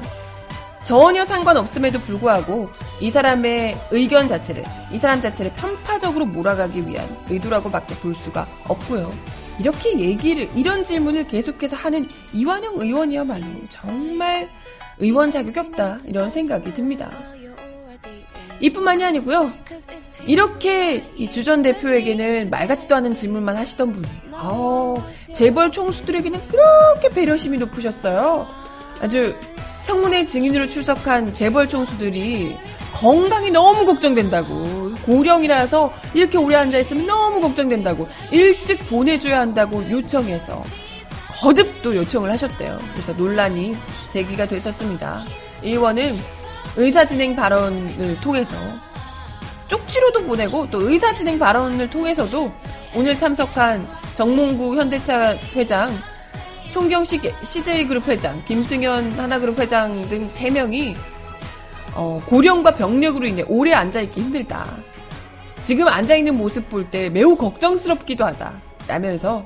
전혀 0.84 1.26
상관없음에도 1.26 2.00
불구하고 2.02 2.70
이 3.00 3.10
사람의 3.10 3.76
의견 3.90 4.28
자체를, 4.28 4.64
이 4.92 5.00
사람 5.00 5.20
자체를 5.20 5.52
편파적으로 5.54 6.28
몰아가기 6.28 6.88
위한 6.88 7.08
의도라고밖에 7.28 7.96
볼 7.96 8.14
수가 8.14 8.48
없고요. 8.68 9.12
이렇게 9.60 9.98
얘기를, 9.98 10.48
이런 10.56 10.84
질문을 10.84 11.28
계속해서 11.28 11.76
하는 11.76 12.08
이완영 12.34 12.80
의원이야말로 12.80 13.46
정말 13.68 14.48
의원 15.00 15.32
자격이 15.32 15.58
없다. 15.58 15.98
이런 16.08 16.30
생각이 16.30 16.74
듭니다. 16.74 17.10
이뿐만이 18.60 19.04
아니고요. 19.04 19.52
이렇게 20.26 21.04
이 21.16 21.30
주전 21.30 21.62
대표에게는 21.62 22.50
말 22.50 22.68
같지도 22.68 22.96
않은 22.96 23.14
질문만 23.14 23.58
하시던 23.58 23.92
분이 23.92 24.08
아, 24.34 24.96
재벌 25.34 25.72
총수들에게는 25.72 26.48
그렇게 26.48 27.10
배려심이 27.10 27.58
높으셨어요. 27.58 28.48
아주 29.02 29.36
청문회 29.84 30.26
증인으로 30.26 30.68
출석한 30.68 31.34
재벌 31.34 31.68
총수들이 31.70 32.56
건강이 32.94 33.52
너무 33.52 33.86
걱정된다고 33.86 34.96
고령이라서 35.06 35.94
이렇게 36.14 36.38
오래 36.38 36.56
앉아 36.56 36.80
있으면 36.80 37.06
너무 37.06 37.42
걱정된다고 37.42 38.08
일찍 38.32 38.90
보내줘야 38.90 39.42
한다고 39.42 39.88
요청해서 39.90 40.64
거듭 41.42 41.82
또 41.82 41.94
요청을 41.96 42.32
하셨대요. 42.32 42.80
그래서 42.94 43.12
논란이 43.14 43.76
제기가 44.08 44.48
됐었습니다. 44.48 45.20
의원은 45.62 46.16
의사진행 46.78 47.36
발언을 47.36 48.20
통해서 48.22 48.56
쪽지로도 49.68 50.24
보내고 50.24 50.70
또 50.70 50.90
의사진행 50.90 51.40
발언을 51.40 51.90
통해서도 51.90 52.52
오늘 52.94 53.18
참석한 53.18 53.88
정몽구 54.14 54.76
현대차 54.78 55.36
회장, 55.56 55.90
송경식 56.68 57.34
CJ그룹 57.44 58.08
회장, 58.08 58.42
김승현 58.46 59.14
하나그룹 59.14 59.60
회장 59.60 60.08
등 60.10 60.28
3명이 60.28 60.96
어, 61.96 62.22
고령과 62.26 62.76
병력으로 62.76 63.26
인해 63.26 63.44
오래 63.48 63.74
앉아있기 63.74 64.22
힘들다. 64.22 64.68
지금 65.64 65.88
앉아있는 65.88 66.38
모습 66.38 66.70
볼 66.70 66.90
때 66.92 67.10
매우 67.10 67.36
걱정스럽기도 67.36 68.26
하다. 68.26 68.54
라면서 68.88 69.46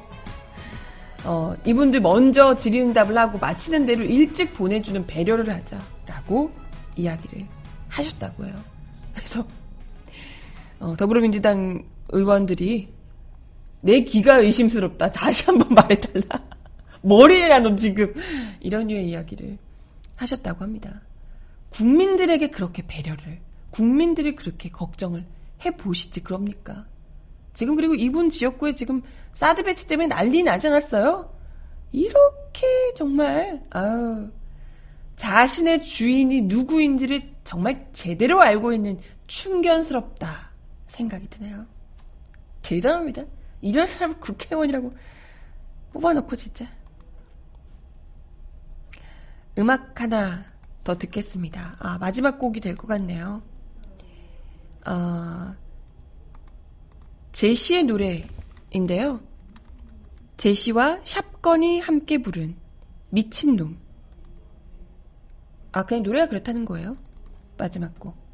어, 1.23 1.55
이분들 1.65 2.01
먼저 2.01 2.55
질의응답을 2.55 3.17
하고 3.17 3.37
마치는 3.37 3.85
대로 3.85 4.03
일찍 4.03 4.53
보내주는 4.53 5.05
배려를 5.05 5.47
하자라고 5.49 6.51
이야기를 6.99 7.45
하셨다고요. 7.89 8.53
그래서 9.15 9.45
어, 10.79 10.95
더불어민주당 10.95 11.83
의원들이 12.09 12.89
내 13.81 14.01
귀가 14.03 14.37
의심스럽다. 14.37 15.11
다시 15.11 15.45
한번 15.45 15.69
말해달라. 15.75 16.43
머리에야 17.01 17.59
너 17.59 17.75
지금 17.75 18.13
이런 18.59 18.87
류의 18.87 19.09
이야기를 19.09 19.57
하셨다고 20.15 20.63
합니다. 20.63 21.01
국민들에게 21.69 22.49
그렇게 22.49 22.85
배려를, 22.85 23.39
국민들이 23.69 24.35
그렇게 24.35 24.69
걱정을 24.69 25.25
해 25.65 25.71
보시지 25.71 26.23
그럽니까? 26.23 26.85
지금 27.53 27.75
그리고 27.75 27.95
이분 27.95 28.29
지역구에 28.29 28.73
지금 28.73 29.01
사드 29.33 29.63
배치 29.63 29.87
때문에 29.87 30.07
난리 30.07 30.43
나지 30.43 30.67
않았어요? 30.67 31.33
이렇게 31.91 32.67
정말 32.95 33.63
아유 33.69 34.29
자신의 35.19 35.83
주인이 35.83 36.43
누구인지를 36.43 37.35
정말 37.43 37.89
제대로 37.91 38.41
알고 38.41 38.71
있는 38.71 38.97
충견스럽다 39.27 40.49
생각이 40.87 41.27
드네요. 41.29 41.65
대단합니다. 42.63 43.23
이런 43.59 43.85
사람을 43.85 44.17
국회의원이라고 44.21 44.93
뽑아놓고 45.91 46.37
진짜. 46.37 46.65
음악 49.57 49.99
하나 49.99 50.45
더 50.85 50.97
듣겠습니다. 50.97 51.75
아, 51.79 51.97
마지막 51.97 52.39
곡이 52.39 52.61
될 52.61 52.75
것 52.77 52.87
같네요. 52.87 53.41
어, 54.85 55.53
제시의 57.33 57.83
노래인데요. 57.83 59.19
제시와 60.37 61.01
샵건이 61.03 61.81
함께 61.81 62.19
부른 62.19 62.55
미친놈. 63.09 63.88
아, 65.71 65.85
그냥 65.85 66.03
노래가 66.03 66.27
그렇다는 66.27 66.65
거예요. 66.65 66.95
마지막 67.57 67.99
곡. 67.99 68.28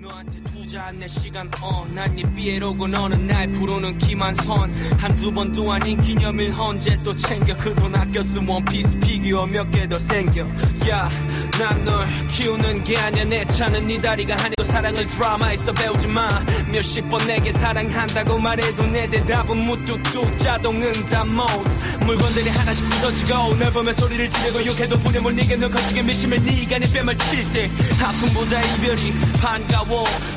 너한테 0.00 0.38
투자한 0.44 0.96
내 0.98 1.08
시간 1.08 1.50
어난네 1.60 2.22
삐에로고 2.34 2.86
너는 2.86 3.26
날 3.26 3.50
부르는 3.50 3.98
기만선. 3.98 4.70
한두 4.96 5.32
번도 5.32 5.72
아닌 5.72 6.00
기념일 6.00 6.54
언제 6.56 6.96
또 7.02 7.12
챙겨. 7.14 7.56
그돈쓴 7.56 8.46
원피스 8.46 8.98
피규어 9.00 9.44
몇 9.46 9.68
개 9.72 9.88
더 9.88 9.98
생겨. 9.98 10.46
야난 10.86 11.84
널 11.84 12.06
키우는 12.28 12.84
게 12.84 12.96
아니야. 12.96 13.24
내 13.24 13.44
차는 13.46 13.84
네 13.84 14.00
다리가 14.00 14.34
아니고 14.34 14.62
사랑을 14.62 15.04
드라마에서 15.04 15.72
배우지 15.72 16.06
마. 16.06 16.28
몇십 16.70 17.08
번 17.10 17.26
내게 17.26 17.50
사랑한다고 17.50 18.38
말해도 18.38 18.86
내 18.86 19.08
대답은 19.10 19.56
무뚝뚝 19.58 20.38
자동 20.38 20.76
응답 20.80 21.26
모드 21.26 21.68
물건들이 22.04 22.50
하나씩 22.50 22.88
부서지고 22.88 23.54
널 23.56 23.72
보며 23.72 23.92
소리를 23.94 24.30
지르고 24.30 24.64
욕해도 24.64 24.98
분에 25.00 25.18
못 25.18 25.30
이겨 25.30 25.56
너 25.56 25.68
거치게 25.68 26.02
미치면 26.02 26.44
네가 26.44 26.78
내 26.78 26.92
뺨을 26.92 27.16
칠때 27.16 27.70
아픔보다 28.00 28.62
이별이 28.62 29.12
반가워 29.40 29.87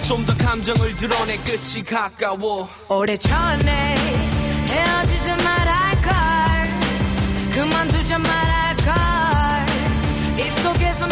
좀 0.02 0.26
더 0.26 0.36
감정을 0.38 0.96
드러내 0.96 1.38
끝이 1.38 1.84
가까워 1.84 2.70
오래전에 2.88 3.96
헤어지지 4.68 5.30
말할걸 5.30 6.12
그만두자 7.54 8.18
말할걸 8.20 8.94
입속에서 10.40 11.12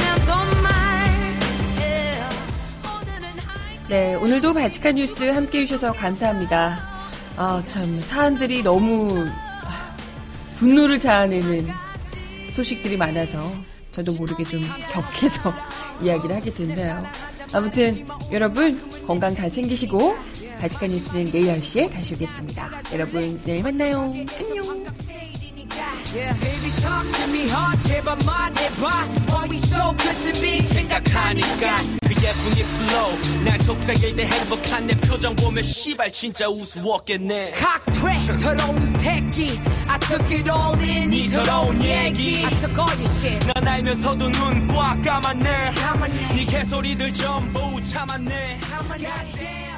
네, 3.90 4.14
오늘도 4.14 4.54
발칙한 4.54 4.94
뉴스 4.94 5.24
함께 5.24 5.62
해주셔서 5.62 5.94
감사합니다. 5.94 6.78
아, 7.36 7.64
참, 7.66 7.98
사람들이 7.98 8.62
너무 8.62 9.26
아, 9.64 9.96
분노를 10.58 11.00
자아내는 11.00 11.68
소식들이 12.52 12.98
많아서 12.98 13.52
저도 13.92 14.14
모르게 14.14 14.44
좀 14.44 14.62
격해서 14.92 15.52
이야기를 16.06 16.36
하게 16.36 16.54
됐네요. 16.54 17.04
아무튼 17.54 18.06
여러분 18.32 18.80
건강 19.06 19.34
잘 19.34 19.50
챙기시고 19.50 20.16
발칙한 20.60 20.90
뉴스는 20.90 21.32
내일 21.32 21.48
10시에 21.48 21.90
다시 21.90 22.14
오겠습니다. 22.16 22.82
여러분 22.94 23.42
내일 23.44 23.64
만나요. 23.64 24.14
안녕. 24.14 25.19
Yeah, 26.16 26.34
baby, 26.34 26.72
talk 26.82 27.06
to 27.18 27.28
me 27.28 27.48
hard, 27.48 27.80
제발 27.84 28.18
말해봐. 28.26 28.90
Why 29.30 29.48
we 29.48 29.58
so 29.58 29.94
good 29.96 30.18
to 30.34 30.42
me? 30.42 30.62
생각하니까 30.62 31.76
그 32.02 32.16
예쁜 32.16 32.58
입술로 32.58 33.44
날 33.46 33.60
속삭일 33.60 34.16
때 34.16 34.26
행복한 34.26 34.88
내 34.88 34.96
표정 35.02 35.36
보면 35.36 35.62
씨발 35.64 36.12
진짜 36.12 36.48
우스웠겠네 36.50 37.52
칵퇴 37.52 38.36
더러운 38.42 38.86
새끼 38.88 39.60
I 39.88 40.00
took 40.00 40.26
it 40.36 40.50
all 40.50 40.76
in 40.82 41.10
네 41.10 41.28
더러운 41.28 41.80
얘기. 41.84 42.44
I 42.44 42.56
took 42.58 42.76
all 42.76 42.90
your 42.98 43.08
shit 43.08 43.46
난 43.54 43.68
알면서도 43.68 44.30
눈 44.32 44.68
꽉 44.68 45.00
감았네 45.04 45.72
감았네. 45.76 46.34
네 46.34 46.46
개소리들 46.46 47.14
전부 47.14 47.80
참았네 47.82 48.60
damn. 49.38 49.69